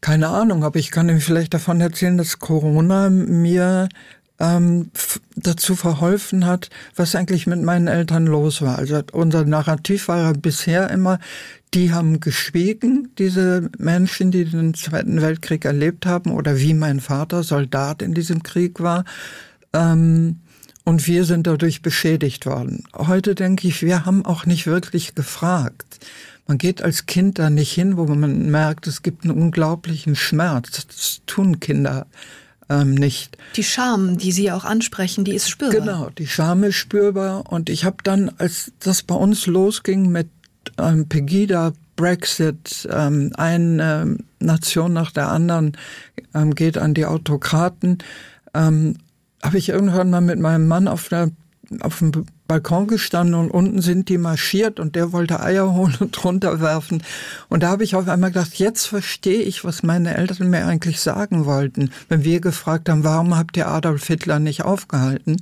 Keine 0.00 0.30
Ahnung, 0.30 0.64
aber 0.64 0.80
ich 0.80 0.90
kann 0.90 1.08
Ihnen 1.08 1.20
vielleicht 1.20 1.54
davon 1.54 1.80
erzählen, 1.80 2.18
dass 2.18 2.40
Corona 2.40 3.10
mir 3.10 3.88
ähm, 4.40 4.90
dazu 5.36 5.76
verholfen 5.76 6.46
hat, 6.46 6.68
was 6.96 7.14
eigentlich 7.14 7.46
mit 7.46 7.62
meinen 7.62 7.86
Eltern 7.86 8.26
los 8.26 8.60
war. 8.60 8.76
Also 8.76 9.02
unser 9.12 9.44
Narrativ 9.44 10.08
war 10.08 10.18
ja 10.18 10.32
bisher 10.32 10.90
immer, 10.90 11.20
die 11.74 11.92
haben 11.92 12.18
geschwiegen, 12.18 13.10
diese 13.18 13.70
Menschen, 13.78 14.32
die 14.32 14.44
den 14.44 14.74
Zweiten 14.74 15.22
Weltkrieg 15.22 15.64
erlebt 15.64 16.06
haben, 16.06 16.32
oder 16.32 16.58
wie 16.58 16.74
mein 16.74 16.98
Vater 16.98 17.44
Soldat 17.44 18.02
in 18.02 18.14
diesem 18.14 18.42
Krieg 18.42 18.80
war. 18.80 19.04
Ähm, 19.74 20.40
und 20.84 21.06
wir 21.06 21.24
sind 21.24 21.46
dadurch 21.46 21.82
beschädigt 21.82 22.46
worden. 22.46 22.84
Heute 22.94 23.34
denke 23.34 23.68
ich, 23.68 23.82
wir 23.82 24.04
haben 24.04 24.24
auch 24.24 24.46
nicht 24.46 24.66
wirklich 24.66 25.14
gefragt. 25.14 25.98
Man 26.46 26.58
geht 26.58 26.82
als 26.82 27.06
Kind 27.06 27.38
da 27.38 27.48
nicht 27.48 27.72
hin, 27.72 27.96
wo 27.96 28.04
man 28.04 28.50
merkt, 28.50 28.86
es 28.86 29.02
gibt 29.02 29.24
einen 29.24 29.32
unglaublichen 29.32 30.14
Schmerz. 30.14 30.86
Das 30.86 31.22
tun 31.26 31.58
Kinder 31.58 32.06
ähm, 32.68 32.94
nicht. 32.94 33.38
Die 33.56 33.64
Scham, 33.64 34.18
die 34.18 34.32
Sie 34.32 34.52
auch 34.52 34.64
ansprechen, 34.64 35.24
die 35.24 35.34
ist 35.34 35.48
spürbar. 35.48 35.80
Genau, 35.80 36.10
die 36.10 36.26
Scham 36.26 36.64
ist 36.64 36.76
spürbar. 36.76 37.50
Und 37.50 37.70
ich 37.70 37.84
habe 37.84 37.96
dann, 38.02 38.30
als 38.38 38.72
das 38.80 39.02
bei 39.02 39.14
uns 39.14 39.46
losging 39.46 40.10
mit 40.10 40.28
ähm, 40.78 41.08
Pegida, 41.08 41.72
Brexit, 41.96 42.88
ähm, 42.90 43.32
eine 43.36 44.02
ähm, 44.02 44.18
Nation 44.38 44.92
nach 44.92 45.12
der 45.12 45.28
anderen 45.28 45.76
ähm, 46.34 46.54
geht 46.54 46.76
an 46.76 46.92
die 46.92 47.06
Autokraten, 47.06 47.98
ähm, 48.52 48.96
habe 49.44 49.58
ich 49.58 49.68
irgendwann 49.68 50.10
mal 50.10 50.20
mit 50.20 50.38
meinem 50.38 50.66
Mann 50.66 50.88
auf 50.88 51.08
der 51.08 51.30
auf 51.80 51.98
dem 51.98 52.12
Balkon 52.46 52.86
gestanden 52.86 53.34
und 53.34 53.50
unten 53.50 53.80
sind 53.80 54.08
die 54.08 54.18
marschiert 54.18 54.78
und 54.78 54.96
der 54.96 55.12
wollte 55.12 55.40
Eier 55.40 55.72
holen 55.72 55.96
und 55.98 56.24
runterwerfen. 56.24 57.02
Und 57.48 57.62
da 57.62 57.70
habe 57.70 57.84
ich 57.84 57.96
auf 57.96 58.06
einmal 58.06 58.30
gedacht, 58.30 58.54
jetzt 58.56 58.86
verstehe 58.86 59.42
ich, 59.42 59.64
was 59.64 59.82
meine 59.82 60.14
Eltern 60.14 60.50
mir 60.50 60.66
eigentlich 60.66 61.00
sagen 61.00 61.46
wollten, 61.46 61.90
wenn 62.08 62.24
wir 62.24 62.40
gefragt 62.40 62.88
haben, 62.88 63.04
warum 63.04 63.36
habt 63.36 63.56
ihr 63.56 63.68
Adolf 63.68 64.06
Hitler 64.06 64.40
nicht 64.40 64.62
aufgehalten? 64.62 65.36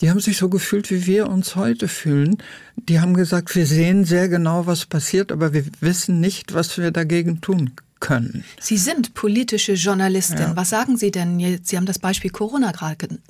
Die 0.00 0.10
haben 0.10 0.20
sich 0.20 0.36
so 0.36 0.48
gefühlt, 0.48 0.90
wie 0.90 1.06
wir 1.06 1.28
uns 1.28 1.56
heute 1.56 1.88
fühlen. 1.88 2.38
Die 2.76 3.00
haben 3.00 3.14
gesagt, 3.14 3.54
wir 3.54 3.64
sehen 3.64 4.04
sehr 4.04 4.28
genau, 4.28 4.66
was 4.66 4.86
passiert, 4.86 5.32
aber 5.32 5.52
wir 5.52 5.64
wissen 5.80 6.20
nicht, 6.20 6.52
was 6.52 6.76
wir 6.76 6.90
dagegen 6.90 7.40
tun 7.40 7.70
können. 8.00 8.44
Sie 8.60 8.76
sind 8.76 9.14
politische 9.14 9.74
Journalistin. 9.74 10.38
Ja. 10.38 10.56
Was 10.56 10.70
sagen 10.70 10.96
Sie 10.96 11.10
denn 11.10 11.40
jetzt? 11.40 11.68
Sie 11.68 11.76
haben 11.76 11.86
das 11.86 11.98
Beispiel 11.98 12.30
Corona 12.30 12.72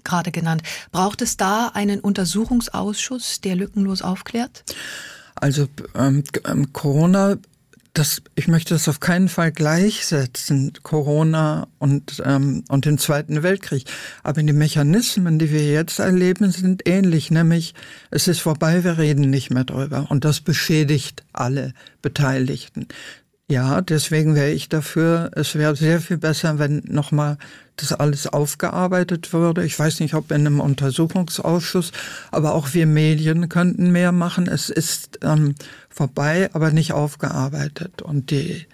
gerade 0.05 0.31
genannt. 0.31 0.63
Braucht 0.93 1.23
es 1.23 1.37
da 1.37 1.69
einen 1.75 2.01
Untersuchungsausschuss, 2.01 3.41
der 3.41 3.57
lückenlos 3.57 4.03
aufklärt? 4.03 4.65
Also 5.37 5.69
ähm, 5.95 6.25
ähm 6.45 6.73
Corona 6.73 7.37
das, 7.95 8.23
ich 8.35 8.49
möchte 8.49 8.75
das 8.75 8.89
auf 8.89 8.99
keinen 8.99 9.29
Fall 9.29 9.53
gleichsetzen, 9.53 10.73
Corona 10.83 11.69
und, 11.79 12.21
ähm, 12.27 12.65
und 12.69 12.85
den 12.85 12.99
Zweiten 12.99 13.45
Weltkrieg. 13.45 13.85
Aber 14.25 14.43
die 14.43 14.53
Mechanismen, 14.53 15.39
die 15.39 15.53
wir 15.53 15.71
jetzt 15.71 16.01
erleben, 16.01 16.51
sind 16.51 16.89
ähnlich, 16.89 17.31
nämlich 17.31 17.73
es 18.11 18.27
ist 18.27 18.41
vorbei, 18.41 18.83
wir 18.83 18.99
reden 18.99 19.31
nicht 19.31 19.51
mehr 19.51 19.65
drüber. 19.65 20.07
Und 20.11 20.25
das 20.25 20.41
beschädigt 20.41 21.23
alle 21.33 21.73
Beteiligten. 22.03 22.89
Ja, 23.51 23.83
deswegen 23.83 24.35
wäre 24.35 24.53
ich 24.53 24.71
dafür, 24.71 25.31
es 25.35 25.55
wäre 25.55 25.77
sehr 25.77 26.01
viel 26.01 26.17
besser, 26.17 26.59
wenn 26.59 26.83
nochmal 26.87 27.37
das 27.77 27.93
alles 27.93 28.27
aufgearbeitet 28.27 29.35
würde. 29.35 29.65
Ich 29.67 29.79
weiß 29.79 30.01
nicht, 30.01 30.15
ob 30.15 30.31
in 30.31 30.47
einem 30.47 30.61
Untersuchungsausschuss, 30.61 31.93
aber 32.31 32.55
auch 32.55 32.73
wir 32.73 32.87
Medien 32.87 33.51
könnten 33.51 33.93
mehr 33.93 34.13
machen. 34.13 34.47
Es 34.47 34.71
ist 34.71 35.19
ähm, 35.23 35.57
vorbei, 35.91 36.49
aber 36.55 36.71
nicht 36.71 36.95
aufgearbeitet. 36.95 38.01
Und 38.01 38.31
die 38.31 38.67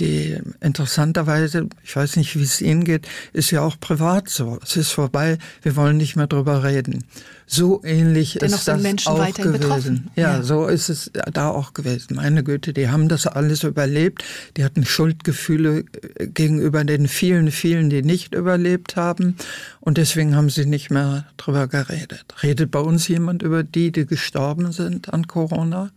die 0.00 0.38
interessanterweise, 0.60 1.68
ich 1.84 1.94
weiß 1.94 2.16
nicht, 2.16 2.36
wie 2.36 2.42
es 2.42 2.60
Ihnen 2.60 2.84
geht, 2.84 3.06
ist 3.32 3.50
ja 3.50 3.62
auch 3.62 3.78
privat 3.78 4.28
so. 4.28 4.58
Es 4.62 4.76
ist 4.76 4.90
vorbei, 4.90 5.38
wir 5.62 5.76
wollen 5.76 5.96
nicht 5.96 6.16
mehr 6.16 6.26
drüber 6.26 6.64
reden. 6.64 7.04
So 7.46 7.82
ähnlich 7.84 8.38
Dennoch 8.40 8.58
ist 8.58 8.68
das 8.68 8.82
Menschen 8.82 9.12
auch 9.12 9.32
gewesen. 9.34 9.52
Betroffen. 9.52 10.10
Ja, 10.16 10.36
ja, 10.36 10.42
so 10.42 10.66
ist 10.66 10.88
es 10.88 11.10
da 11.32 11.50
auch 11.50 11.74
gewesen. 11.74 12.16
Meine 12.16 12.42
Güte, 12.42 12.72
die 12.72 12.88
haben 12.88 13.08
das 13.08 13.26
alles 13.26 13.62
überlebt. 13.62 14.24
Die 14.56 14.64
hatten 14.64 14.84
Schuldgefühle 14.84 15.84
äh, 16.18 16.26
gegenüber 16.26 16.84
den 16.84 17.06
vielen, 17.06 17.50
vielen, 17.50 17.90
die 17.90 18.02
nicht 18.02 18.34
überlebt 18.34 18.96
haben. 18.96 19.36
Und 19.80 19.98
deswegen 19.98 20.34
haben 20.34 20.50
sie 20.50 20.66
nicht 20.66 20.90
mehr 20.90 21.26
drüber 21.36 21.68
geredet. 21.68 22.24
Redet 22.42 22.70
bei 22.70 22.80
uns 22.80 23.06
jemand 23.08 23.42
über 23.42 23.62
die, 23.62 23.92
die 23.92 24.06
gestorben 24.06 24.72
sind 24.72 25.12
an 25.12 25.28
Corona? 25.28 25.90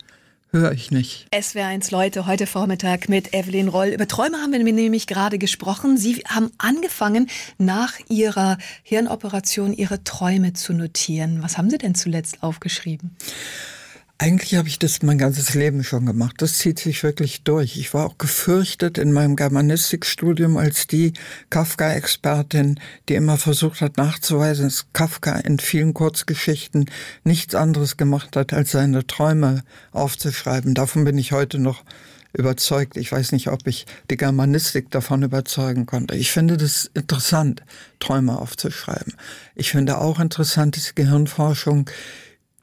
Höre 0.57 0.71
ich 0.71 0.91
nicht. 0.91 1.27
SWR1 1.33 1.91
Leute, 1.91 2.25
heute 2.25 2.47
Vormittag 2.47 3.09
mit 3.09 3.33
Evelyn 3.33 3.67
Roll. 3.67 3.87
Über 3.87 4.07
Träume 4.07 4.37
haben 4.37 4.51
wir 4.51 4.59
nämlich 4.59 5.07
gerade 5.07 5.37
gesprochen. 5.37 5.97
Sie 5.97 6.23
haben 6.27 6.51
angefangen, 6.57 7.29
nach 7.57 7.93
Ihrer 8.09 8.57
Hirnoperation 8.83 9.73
Ihre 9.73 10.03
Träume 10.03 10.53
zu 10.53 10.73
notieren. 10.73 11.41
Was 11.41 11.57
haben 11.57 11.69
Sie 11.69 11.77
denn 11.77 11.95
zuletzt 11.95 12.43
aufgeschrieben? 12.43 13.15
Eigentlich 14.19 14.55
habe 14.55 14.67
ich 14.67 14.79
das 14.79 15.03
mein 15.03 15.19
ganzes 15.19 15.53
Leben 15.53 15.83
schon 15.83 16.07
gemacht. 16.07 16.37
Das 16.39 16.57
zieht 16.57 16.79
sich 16.79 17.03
wirklich 17.03 17.43
durch. 17.43 17.77
Ich 17.77 17.93
war 17.93 18.07
auch 18.07 18.17
gefürchtet 18.17 18.97
in 18.97 19.11
meinem 19.11 19.35
Germanistikstudium 19.35 20.57
als 20.57 20.87
die 20.87 21.13
Kafka-Expertin, 21.51 22.79
die 23.09 23.13
immer 23.13 23.37
versucht 23.37 23.81
hat 23.81 23.97
nachzuweisen, 23.97 24.65
dass 24.65 24.87
Kafka 24.91 25.35
in 25.37 25.59
vielen 25.59 25.93
Kurzgeschichten 25.93 26.89
nichts 27.25 27.53
anderes 27.53 27.95
gemacht 27.95 28.35
hat, 28.35 28.53
als 28.53 28.71
seine 28.71 29.05
Träume 29.05 29.63
aufzuschreiben. 29.91 30.73
Davon 30.73 31.03
bin 31.03 31.19
ich 31.19 31.31
heute 31.31 31.59
noch 31.59 31.83
überzeugt. 32.33 32.97
Ich 32.97 33.11
weiß 33.11 33.33
nicht, 33.33 33.49
ob 33.49 33.67
ich 33.67 33.85
die 34.09 34.17
Germanistik 34.17 34.89
davon 34.89 35.21
überzeugen 35.21 35.85
konnte. 35.85 36.15
Ich 36.15 36.31
finde 36.31 36.57
das 36.57 36.89
interessant, 36.95 37.61
Träume 37.99 38.39
aufzuschreiben. 38.39 39.13
Ich 39.53 39.71
finde 39.71 39.99
auch 39.99 40.19
interessant, 40.19 40.75
diese 40.75 40.93
Gehirnforschung, 40.95 41.87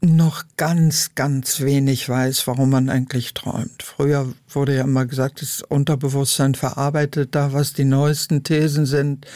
noch 0.05 0.45
ganz, 0.57 1.15
ganz 1.15 1.61
wenig 1.61 2.09
weiß, 2.09 2.47
warum 2.47 2.71
man 2.71 2.89
eigentlich 2.89 3.35
träumt. 3.35 3.83
Früher 3.83 4.33
wurde 4.49 4.77
ja 4.77 4.85
immer 4.85 5.07
gesagt, 5.07 5.43
das 5.43 5.63
Unterbewusstsein 5.63 6.55
verarbeitet 6.55 7.35
da, 7.35 7.53
was 7.53 7.73
die 7.73 7.85
neuesten 7.85 8.43
Thesen 8.43 8.87
sind. 8.87 9.27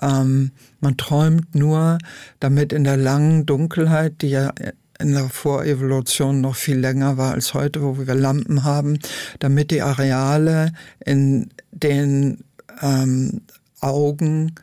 Ähm, 0.00 0.52
man 0.80 0.96
träumt 0.96 1.54
nur, 1.54 1.98
damit 2.40 2.72
in 2.72 2.84
der 2.84 2.96
langen 2.96 3.46
Dunkelheit, 3.46 4.22
die 4.22 4.30
ja 4.30 4.52
in 4.98 5.12
der 5.12 5.28
Vorevolution 5.28 6.40
noch 6.40 6.54
viel 6.54 6.78
länger 6.78 7.16
war 7.16 7.32
als 7.32 7.54
heute, 7.54 7.82
wo 7.82 7.98
wir 7.98 8.14
Lampen 8.14 8.64
haben, 8.64 8.98
damit 9.40 9.70
die 9.70 9.82
Areale 9.82 10.72
in 11.04 11.50
den 11.72 12.44
ähm, 12.80 13.42
Augen 13.80 14.54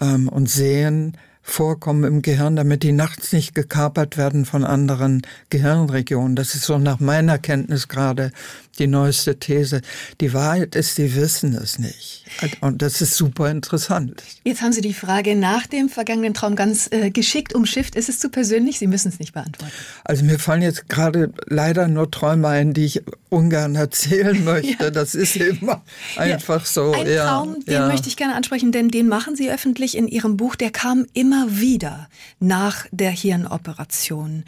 ähm, 0.00 0.28
und 0.28 0.48
Sehen 0.48 1.16
vorkommen 1.50 2.04
im 2.04 2.22
Gehirn, 2.22 2.56
damit 2.56 2.82
die 2.82 2.92
nachts 2.92 3.32
nicht 3.32 3.54
gekapert 3.54 4.16
werden 4.16 4.44
von 4.44 4.64
anderen 4.64 5.22
Gehirnregionen. 5.50 6.36
Das 6.36 6.54
ist 6.54 6.64
so 6.64 6.78
nach 6.78 7.00
meiner 7.00 7.38
Kenntnis 7.38 7.88
gerade 7.88 8.32
die 8.78 8.86
neueste 8.86 9.38
These. 9.38 9.82
Die 10.20 10.32
Wahrheit 10.32 10.74
ist, 10.74 10.96
sie 10.96 11.14
wissen 11.14 11.54
es 11.54 11.78
nicht. 11.78 12.24
Und 12.60 12.82
das 12.82 13.00
ist 13.00 13.16
super 13.16 13.50
interessant. 13.50 14.22
Jetzt 14.44 14.62
haben 14.62 14.72
Sie 14.72 14.80
die 14.80 14.94
Frage 14.94 15.34
nach 15.34 15.66
dem 15.66 15.88
vergangenen 15.88 16.34
Traum 16.34 16.56
ganz 16.56 16.88
äh, 16.90 17.10
geschickt 17.10 17.54
umschifft. 17.54 17.94
Ist 17.94 18.08
es 18.08 18.18
zu 18.18 18.28
persönlich? 18.28 18.78
Sie 18.78 18.86
müssen 18.86 19.08
es 19.08 19.18
nicht 19.18 19.32
beantworten. 19.32 19.72
Also 20.04 20.24
mir 20.24 20.38
fallen 20.38 20.62
jetzt 20.62 20.88
gerade 20.88 21.32
leider 21.46 21.88
nur 21.88 22.10
Träume 22.10 22.48
ein, 22.48 22.74
die 22.74 22.84
ich 22.84 23.02
ungern 23.28 23.74
erzählen 23.74 24.44
möchte. 24.44 24.84
ja. 24.84 24.90
Das 24.90 25.14
ist 25.14 25.36
immer 25.36 25.82
einfach 26.16 26.60
ja. 26.60 26.66
so. 26.66 26.92
Ein 26.92 27.06
ja. 27.06 27.26
Traum, 27.26 27.64
den 27.64 27.86
möchte 27.88 28.08
ich 28.08 28.16
gerne 28.16 28.34
ansprechen, 28.34 28.72
denn 28.72 28.88
den 28.88 29.08
machen 29.08 29.36
Sie 29.36 29.50
öffentlich 29.50 29.96
in 29.96 30.08
Ihrem 30.08 30.36
Buch. 30.36 30.56
Der 30.56 30.70
kam 30.70 31.06
immer 31.14 31.46
wieder 31.58 32.08
nach 32.40 32.86
der 32.90 33.10
Hirnoperation. 33.10 34.44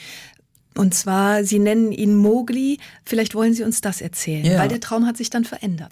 Und 0.77 0.95
zwar, 0.95 1.45
Sie 1.45 1.59
nennen 1.59 1.93
ihn 1.93 2.15
Mogli. 2.15 2.79
Vielleicht 3.05 3.35
wollen 3.35 3.55
Sie 3.55 3.63
uns 3.63 3.81
das 3.81 4.01
erzählen, 4.01 4.45
ja. 4.45 4.59
weil 4.59 4.69
der 4.69 4.81
Traum 4.81 5.07
hat 5.07 5.17
sich 5.17 5.31
dann 5.31 5.45
verändert. 5.45 5.91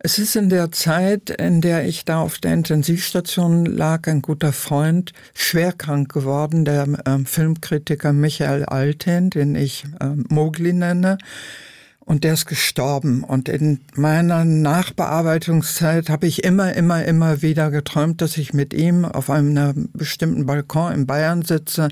Es 0.00 0.18
ist 0.18 0.36
in 0.36 0.48
der 0.48 0.70
Zeit, 0.70 1.30
in 1.30 1.60
der 1.60 1.84
ich 1.84 2.04
da 2.04 2.20
auf 2.20 2.38
der 2.38 2.54
Intensivstation 2.54 3.66
lag, 3.66 4.06
ein 4.06 4.22
guter 4.22 4.52
Freund 4.52 5.12
schwer 5.34 5.72
krank 5.72 6.12
geworden, 6.12 6.64
der 6.64 6.86
äh, 7.04 7.24
Filmkritiker 7.24 8.12
Michael 8.12 8.64
Alten, 8.64 9.30
den 9.30 9.56
ich 9.56 9.84
äh, 10.00 10.10
Mogli 10.28 10.72
nenne 10.72 11.18
und 12.08 12.24
der 12.24 12.32
ist 12.32 12.46
gestorben. 12.46 13.22
Und 13.22 13.50
in 13.50 13.80
meiner 13.94 14.46
Nachbearbeitungszeit 14.46 16.08
habe 16.08 16.26
ich 16.26 16.42
immer, 16.42 16.72
immer, 16.72 17.04
immer 17.04 17.42
wieder 17.42 17.70
geträumt, 17.70 18.22
dass 18.22 18.38
ich 18.38 18.54
mit 18.54 18.72
ihm 18.72 19.04
auf 19.04 19.28
einem 19.28 19.90
bestimmten 19.92 20.46
Balkon 20.46 20.94
in 20.94 21.06
Bayern 21.06 21.42
sitze 21.42 21.88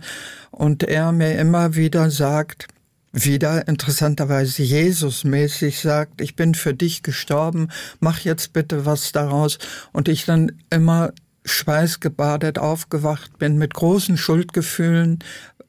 und 0.51 0.85
er 0.85 1.13
mir 1.13 1.37
immer 1.37 1.77
wieder 1.77 2.11
sagt, 2.11 2.67
wieder 3.13 3.69
interessanterweise 3.69 4.63
Jesus-mäßig 4.63 5.81
sagt, 5.81 6.23
ich 6.23 6.35
bin 6.35 6.55
für 6.55 6.73
dich 6.73 7.03
gestorben, 7.03 7.69
mach 8.01 8.21
jetzt 8.21 8.55
bitte 8.55 8.87
was 8.87 9.13
daraus. 9.13 9.59
Und 9.93 10.09
ich 10.09 10.25
dann 10.25 10.53
immer 10.71 11.13
schweißgebadet 11.45 12.59
aufgewacht 12.59 13.39
bin 13.39 13.59
mit 13.59 13.75
großen 13.75 14.17
Schuldgefühlen, 14.17 15.19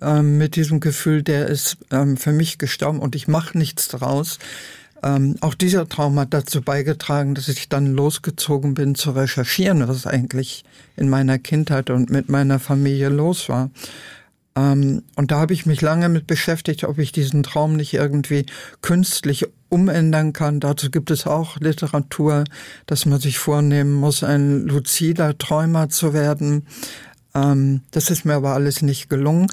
ähm, 0.01 0.37
mit 0.37 0.55
diesem 0.55 0.79
Gefühl, 0.79 1.23
der 1.23 1.47
ist 1.47 1.77
ähm, 1.91 2.17
für 2.17 2.31
mich 2.31 2.57
gestorben 2.57 2.99
und 2.99 3.15
ich 3.15 3.27
mache 3.27 3.57
nichts 3.57 3.87
draus. 3.87 4.39
Ähm, 5.03 5.35
auch 5.41 5.53
dieser 5.53 5.87
Traum 5.87 6.19
hat 6.19 6.33
dazu 6.33 6.61
beigetragen, 6.61 7.35
dass 7.35 7.47
ich 7.47 7.69
dann 7.69 7.93
losgezogen 7.93 8.73
bin 8.73 8.95
zu 8.95 9.11
recherchieren, 9.11 9.87
was 9.87 10.07
eigentlich 10.07 10.63
in 10.95 11.09
meiner 11.09 11.37
Kindheit 11.37 11.89
und 11.89 12.09
mit 12.09 12.29
meiner 12.29 12.59
Familie 12.59 13.09
los 13.09 13.47
war. 13.49 13.69
Ähm, 14.55 15.03
und 15.15 15.31
da 15.31 15.39
habe 15.39 15.53
ich 15.53 15.65
mich 15.65 15.81
lange 15.81 16.09
mit 16.09 16.25
beschäftigt, 16.25 16.83
ob 16.83 16.97
ich 16.97 17.11
diesen 17.11 17.43
Traum 17.43 17.75
nicht 17.75 17.93
irgendwie 17.93 18.47
künstlich 18.81 19.45
umändern 19.69 20.33
kann. 20.33 20.59
Dazu 20.59 20.89
gibt 20.89 21.11
es 21.11 21.27
auch 21.27 21.57
Literatur, 21.59 22.45
dass 22.87 23.05
man 23.05 23.19
sich 23.19 23.37
vornehmen 23.37 23.93
muss, 23.93 24.23
ein 24.23 24.65
luzider 24.65 25.37
Träumer 25.37 25.89
zu 25.89 26.13
werden. 26.13 26.65
Ähm, 27.37 27.81
das 27.91 28.09
ist 28.09 28.25
mir 28.25 28.35
aber 28.35 28.53
alles 28.53 28.81
nicht 28.81 29.09
gelungen. 29.09 29.47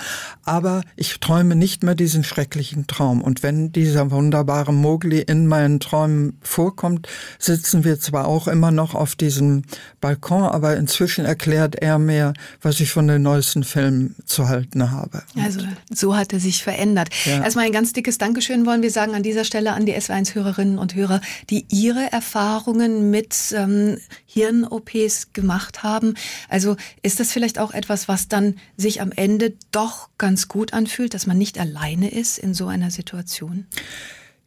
Aber 0.44 0.82
ich 0.96 1.20
träume 1.20 1.54
nicht 1.54 1.82
mehr 1.82 1.94
diesen 1.94 2.24
schrecklichen 2.24 2.86
Traum. 2.86 3.22
Und 3.22 3.42
wenn 3.42 3.72
dieser 3.72 4.10
wunderbare 4.10 4.72
Mogli 4.72 5.20
in 5.20 5.46
meinen 5.46 5.80
Träumen 5.80 6.38
vorkommt, 6.42 7.08
sitzen 7.38 7.84
wir 7.84 8.00
zwar 8.00 8.26
auch 8.26 8.48
immer 8.48 8.70
noch 8.70 8.94
auf 8.94 9.14
diesem 9.16 9.62
Balkon, 10.00 10.42
aber 10.42 10.76
inzwischen 10.76 11.24
erklärt 11.24 11.76
er 11.76 11.98
mir, 11.98 12.32
was 12.62 12.80
ich 12.80 12.90
von 12.90 13.06
den 13.06 13.22
neuesten 13.22 13.64
Filmen 13.64 14.14
zu 14.24 14.48
halten 14.48 14.90
habe. 14.90 15.22
Also 15.42 15.60
so 15.92 16.16
hat 16.16 16.32
er 16.32 16.40
sich 16.40 16.62
verändert. 16.62 17.08
Ja. 17.24 17.42
Erstmal 17.42 17.66
ein 17.66 17.72
ganz 17.72 17.92
dickes 17.92 18.18
Dankeschön 18.18 18.66
wollen 18.66 18.82
wir 18.82 18.90
sagen 18.90 19.14
an 19.14 19.22
dieser 19.22 19.44
Stelle 19.44 19.72
an 19.72 19.86
die 19.86 19.94
S1-Hörerinnen 19.94 20.78
und 20.78 20.94
Hörer, 20.94 21.20
die 21.50 21.66
ihre 21.68 22.12
Erfahrungen 22.12 23.10
mit 23.10 23.34
ähm, 23.54 23.98
Hirn-OPs 24.26 25.32
gemacht 25.32 25.82
haben. 25.82 26.14
Also 26.48 26.76
ist 27.02 27.20
das 27.20 27.32
vielleicht 27.32 27.58
auch 27.58 27.73
etwas, 27.74 28.08
was 28.08 28.28
dann 28.28 28.56
sich 28.76 29.00
am 29.00 29.12
Ende 29.12 29.54
doch 29.70 30.08
ganz 30.18 30.48
gut 30.48 30.72
anfühlt, 30.72 31.14
dass 31.14 31.26
man 31.26 31.38
nicht 31.38 31.58
alleine 31.58 32.10
ist 32.10 32.38
in 32.38 32.54
so 32.54 32.66
einer 32.66 32.90
Situation? 32.90 33.66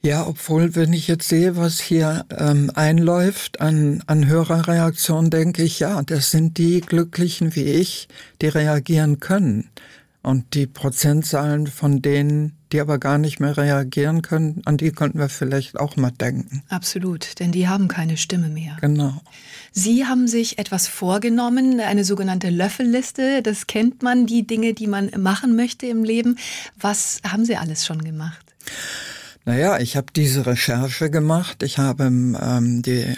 Ja, 0.03 0.25
obwohl, 0.27 0.75
wenn 0.75 0.93
ich 0.93 1.07
jetzt 1.07 1.27
sehe, 1.27 1.57
was 1.57 1.79
hier 1.79 2.25
ähm, 2.29 2.71
einläuft 2.75 3.59
an, 3.59 4.03
an 4.05 4.27
Hörerreaktionen, 4.27 5.31
denke 5.31 5.63
ich, 5.63 5.79
ja, 5.79 6.01
das 6.03 6.31
sind 6.31 6.57
die 6.57 6.81
Glücklichen 6.81 7.55
wie 7.55 7.63
ich, 7.63 8.07
die 8.41 8.47
reagieren 8.47 9.19
können. 9.19 9.69
Und 10.27 10.55
die 10.55 10.67
Prozentzahlen 10.67 11.67
von 11.67 12.01
denen, 12.01 12.57
die 12.73 12.81
aber 12.81 12.97
gar 12.97 13.17
nicht 13.17 13.39
mehr 13.39 13.55
reagieren 13.55 14.21
können, 14.21 14.61
an 14.65 14.75
die 14.75 14.91
könnten 14.91 15.19
wir 15.19 15.29
vielleicht 15.29 15.79
auch 15.79 15.95
mal 15.95 16.11
denken. 16.11 16.63
Absolut, 16.67 17.39
denn 17.39 17.53
die 17.53 17.69
haben 17.69 17.87
keine 17.87 18.17
Stimme 18.17 18.49
mehr. 18.49 18.75
Genau. 18.81 19.21
Sie 19.71 20.05
haben 20.05 20.27
sich 20.27 20.59
etwas 20.59 20.89
vorgenommen, 20.89 21.79
eine 21.79 22.03
sogenannte 22.03 22.49
Löffelliste. 22.49 23.41
Das 23.41 23.67
kennt 23.67 24.03
man, 24.03 24.25
die 24.25 24.45
Dinge, 24.45 24.73
die 24.73 24.87
man 24.87 25.11
machen 25.17 25.55
möchte 25.55 25.85
im 25.85 26.03
Leben. 26.03 26.37
Was 26.77 27.21
haben 27.25 27.45
Sie 27.45 27.55
alles 27.55 27.85
schon 27.85 28.03
gemacht? 28.03 28.53
Naja, 29.45 29.79
ich 29.79 29.95
habe 29.95 30.07
diese 30.13 30.45
Recherche 30.45 31.09
gemacht. 31.09 31.63
Ich 31.63 31.77
habe 31.77 32.03
ähm, 32.03 32.81
die 32.81 33.15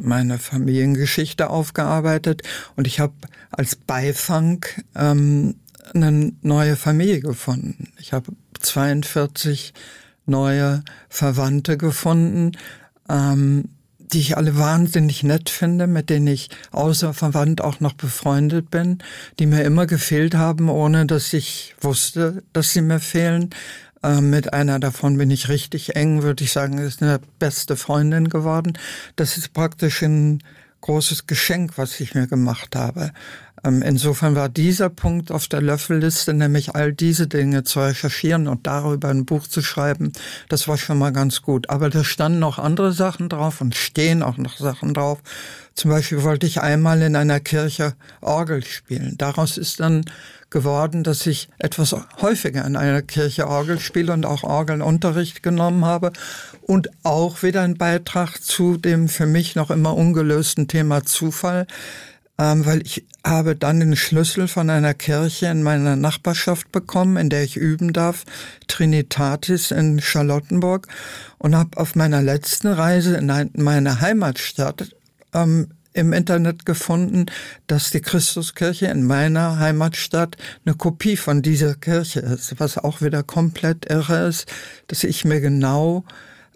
meine 0.00 0.38
Familiengeschichte 0.38 1.50
aufgearbeitet 1.50 2.44
und 2.76 2.86
ich 2.86 2.98
habe 2.98 3.12
als 3.50 3.76
Beifang 3.76 4.64
ähm, 4.94 5.56
eine 5.94 6.32
neue 6.42 6.76
Familie 6.76 7.20
gefunden. 7.20 7.92
Ich 7.98 8.12
habe 8.12 8.32
42 8.60 9.74
neue 10.26 10.82
Verwandte 11.08 11.76
gefunden, 11.76 12.52
ähm, 13.08 13.64
die 13.98 14.20
ich 14.20 14.36
alle 14.36 14.56
wahnsinnig 14.56 15.22
nett 15.22 15.50
finde, 15.50 15.86
mit 15.86 16.08
denen 16.10 16.28
ich 16.28 16.48
außer 16.70 17.12
verwandt 17.12 17.60
auch 17.60 17.80
noch 17.80 17.92
befreundet 17.92 18.70
bin, 18.70 18.98
die 19.38 19.46
mir 19.46 19.64
immer 19.64 19.86
gefehlt 19.86 20.34
haben, 20.34 20.68
ohne 20.68 21.06
dass 21.06 21.32
ich 21.32 21.74
wusste, 21.80 22.42
dass 22.52 22.72
sie 22.72 22.80
mir 22.80 23.00
fehlen. 23.00 23.50
Ähm, 24.02 24.30
mit 24.30 24.52
einer 24.52 24.78
davon 24.78 25.18
bin 25.18 25.30
ich 25.30 25.48
richtig 25.48 25.96
eng, 25.96 26.22
würde 26.22 26.44
ich 26.44 26.52
sagen, 26.52 26.78
ist 26.78 27.02
eine 27.02 27.20
beste 27.38 27.76
Freundin 27.76 28.28
geworden. 28.28 28.78
Das 29.16 29.36
ist 29.36 29.52
praktisch 29.52 30.02
ein 30.02 30.42
großes 30.80 31.26
Geschenk, 31.26 31.76
was 31.76 31.98
ich 32.00 32.14
mir 32.14 32.26
gemacht 32.26 32.76
habe. 32.76 33.12
Ähm, 33.64 33.82
insofern 33.82 34.34
war 34.34 34.48
dieser 34.48 34.88
Punkt 34.88 35.30
auf 35.32 35.48
der 35.48 35.62
Löffelliste, 35.62 36.34
nämlich 36.34 36.74
all 36.74 36.92
diese 36.92 37.26
Dinge 37.26 37.64
zu 37.64 37.80
recherchieren 37.80 38.46
und 38.46 38.66
darüber 38.66 39.08
ein 39.08 39.24
Buch 39.24 39.46
zu 39.46 39.62
schreiben, 39.62 40.12
das 40.48 40.68
war 40.68 40.78
schon 40.78 40.98
mal 40.98 41.12
ganz 41.12 41.42
gut. 41.42 41.70
Aber 41.70 41.90
da 41.90 42.04
standen 42.04 42.38
noch 42.38 42.58
andere 42.58 42.92
Sachen 42.92 43.28
drauf 43.28 43.60
und 43.60 43.74
stehen 43.74 44.22
auch 44.22 44.36
noch 44.36 44.56
Sachen 44.56 44.94
drauf. 44.94 45.18
Zum 45.74 45.90
Beispiel 45.90 46.22
wollte 46.22 46.46
ich 46.46 46.60
einmal 46.60 47.00
in 47.02 47.14
einer 47.14 47.40
Kirche 47.40 47.94
Orgel 48.20 48.64
spielen. 48.64 49.14
Daraus 49.16 49.56
ist 49.56 49.80
dann 49.80 50.04
geworden, 50.50 51.04
dass 51.04 51.26
ich 51.26 51.48
etwas 51.58 51.94
häufiger 52.20 52.64
in 52.64 52.76
einer 52.76 53.02
Kirche 53.02 53.46
Orgel 53.46 53.78
spiele 53.78 54.12
und 54.12 54.24
auch 54.24 54.42
Orgelunterricht 54.42 55.42
genommen 55.42 55.84
habe 55.84 56.12
und 56.62 56.88
auch 57.02 57.42
wieder 57.42 57.62
ein 57.62 57.76
Beitrag 57.76 58.42
zu 58.42 58.76
dem 58.76 59.08
für 59.08 59.26
mich 59.26 59.56
noch 59.56 59.70
immer 59.70 59.94
ungelösten 59.94 60.68
Thema 60.68 61.04
Zufall 61.04 61.66
ähm, 62.38 62.64
weil 62.64 62.82
ich 62.82 63.04
habe 63.26 63.56
dann 63.56 63.80
den 63.80 63.96
Schlüssel 63.96 64.48
von 64.48 64.70
einer 64.70 64.94
Kirche 64.94 65.46
in 65.46 65.62
meiner 65.62 65.96
Nachbarschaft 65.96 66.70
bekommen, 66.70 67.16
in 67.16 67.30
der 67.30 67.42
ich 67.42 67.56
üben 67.56 67.92
darf, 67.92 68.24
Trinitatis 68.68 69.70
in 69.70 70.00
Charlottenburg, 70.00 70.86
und 71.38 71.56
habe 71.56 71.76
auf 71.78 71.94
meiner 71.94 72.22
letzten 72.22 72.68
Reise 72.68 73.16
in 73.16 73.50
meine 73.54 74.00
Heimatstadt 74.00 74.90
ähm, 75.34 75.68
im 75.94 76.12
Internet 76.12 76.64
gefunden, 76.64 77.26
dass 77.66 77.90
die 77.90 78.00
Christuskirche 78.00 78.86
in 78.86 79.04
meiner 79.04 79.58
Heimatstadt 79.58 80.36
eine 80.64 80.76
Kopie 80.76 81.16
von 81.16 81.42
dieser 81.42 81.74
Kirche 81.74 82.20
ist, 82.20 82.60
was 82.60 82.78
auch 82.78 83.02
wieder 83.02 83.24
komplett 83.24 83.90
irre 83.90 84.28
ist, 84.28 84.46
dass 84.86 85.02
ich 85.02 85.24
mir 85.24 85.40
genau 85.40 86.04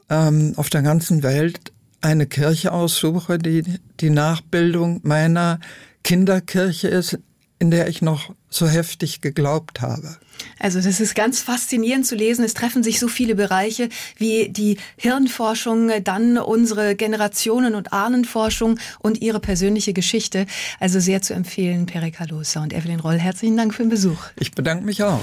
ähm, 0.09 0.53
auf 0.57 0.71
der 0.71 0.83
ganzen 0.83 1.23
Welt 1.25 1.73
eine 2.03 2.27
Kirche 2.27 2.73
aussuche, 2.73 3.39
die 3.39 3.65
die 4.01 4.11
Nachbildung 4.11 5.01
meiner 5.03 5.61
Kinderkirche 6.05 6.89
ist, 6.89 7.19
in 7.59 7.71
der 7.71 7.89
ich 7.89 8.03
noch 8.03 8.35
so 8.51 8.69
heftig 8.69 9.21
geglaubt 9.21 9.81
habe. 9.81 10.17
Also 10.59 10.81
das 10.81 10.99
ist 10.99 11.15
ganz 11.15 11.41
faszinierend 11.41 12.05
zu 12.05 12.17
lesen. 12.17 12.45
Es 12.45 12.55
treffen 12.55 12.83
sich 12.83 12.99
so 12.99 13.07
viele 13.07 13.37
Bereiche 13.37 13.89
wie 14.17 14.49
die 14.49 14.79
Hirnforschung, 14.97 15.91
dann 16.03 16.39
unsere 16.39 16.97
Generationen- 16.97 17.77
und 17.77 17.93
Ahnenforschung 17.93 18.79
und 18.99 19.21
ihre 19.23 19.39
persönliche 19.39 19.93
Geschichte. 19.93 20.47
Also 20.81 20.99
sehr 20.99 21.23
zu 21.23 21.35
empfehlen, 21.35 21.87
Perika 21.87 22.25
Loser 22.25 22.63
und 22.63 22.73
Evelyn 22.73 23.01
Roll. 23.01 23.19
Herzlichen 23.19 23.57
Dank 23.57 23.75
für 23.75 23.85
den 23.85 23.91
Besuch. 23.91 24.19
Ich 24.41 24.53
bedanke 24.53 24.85
mich 24.85 25.05
auch. 25.05 25.23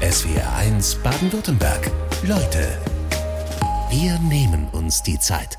SWR 0.00 0.54
1 0.56 0.96
Baden-Württemberg. 1.02 1.90
Leute, 2.24 2.78
wir 3.90 4.18
nehmen 4.20 4.68
uns 4.72 5.02
die 5.02 5.18
Zeit. 5.18 5.58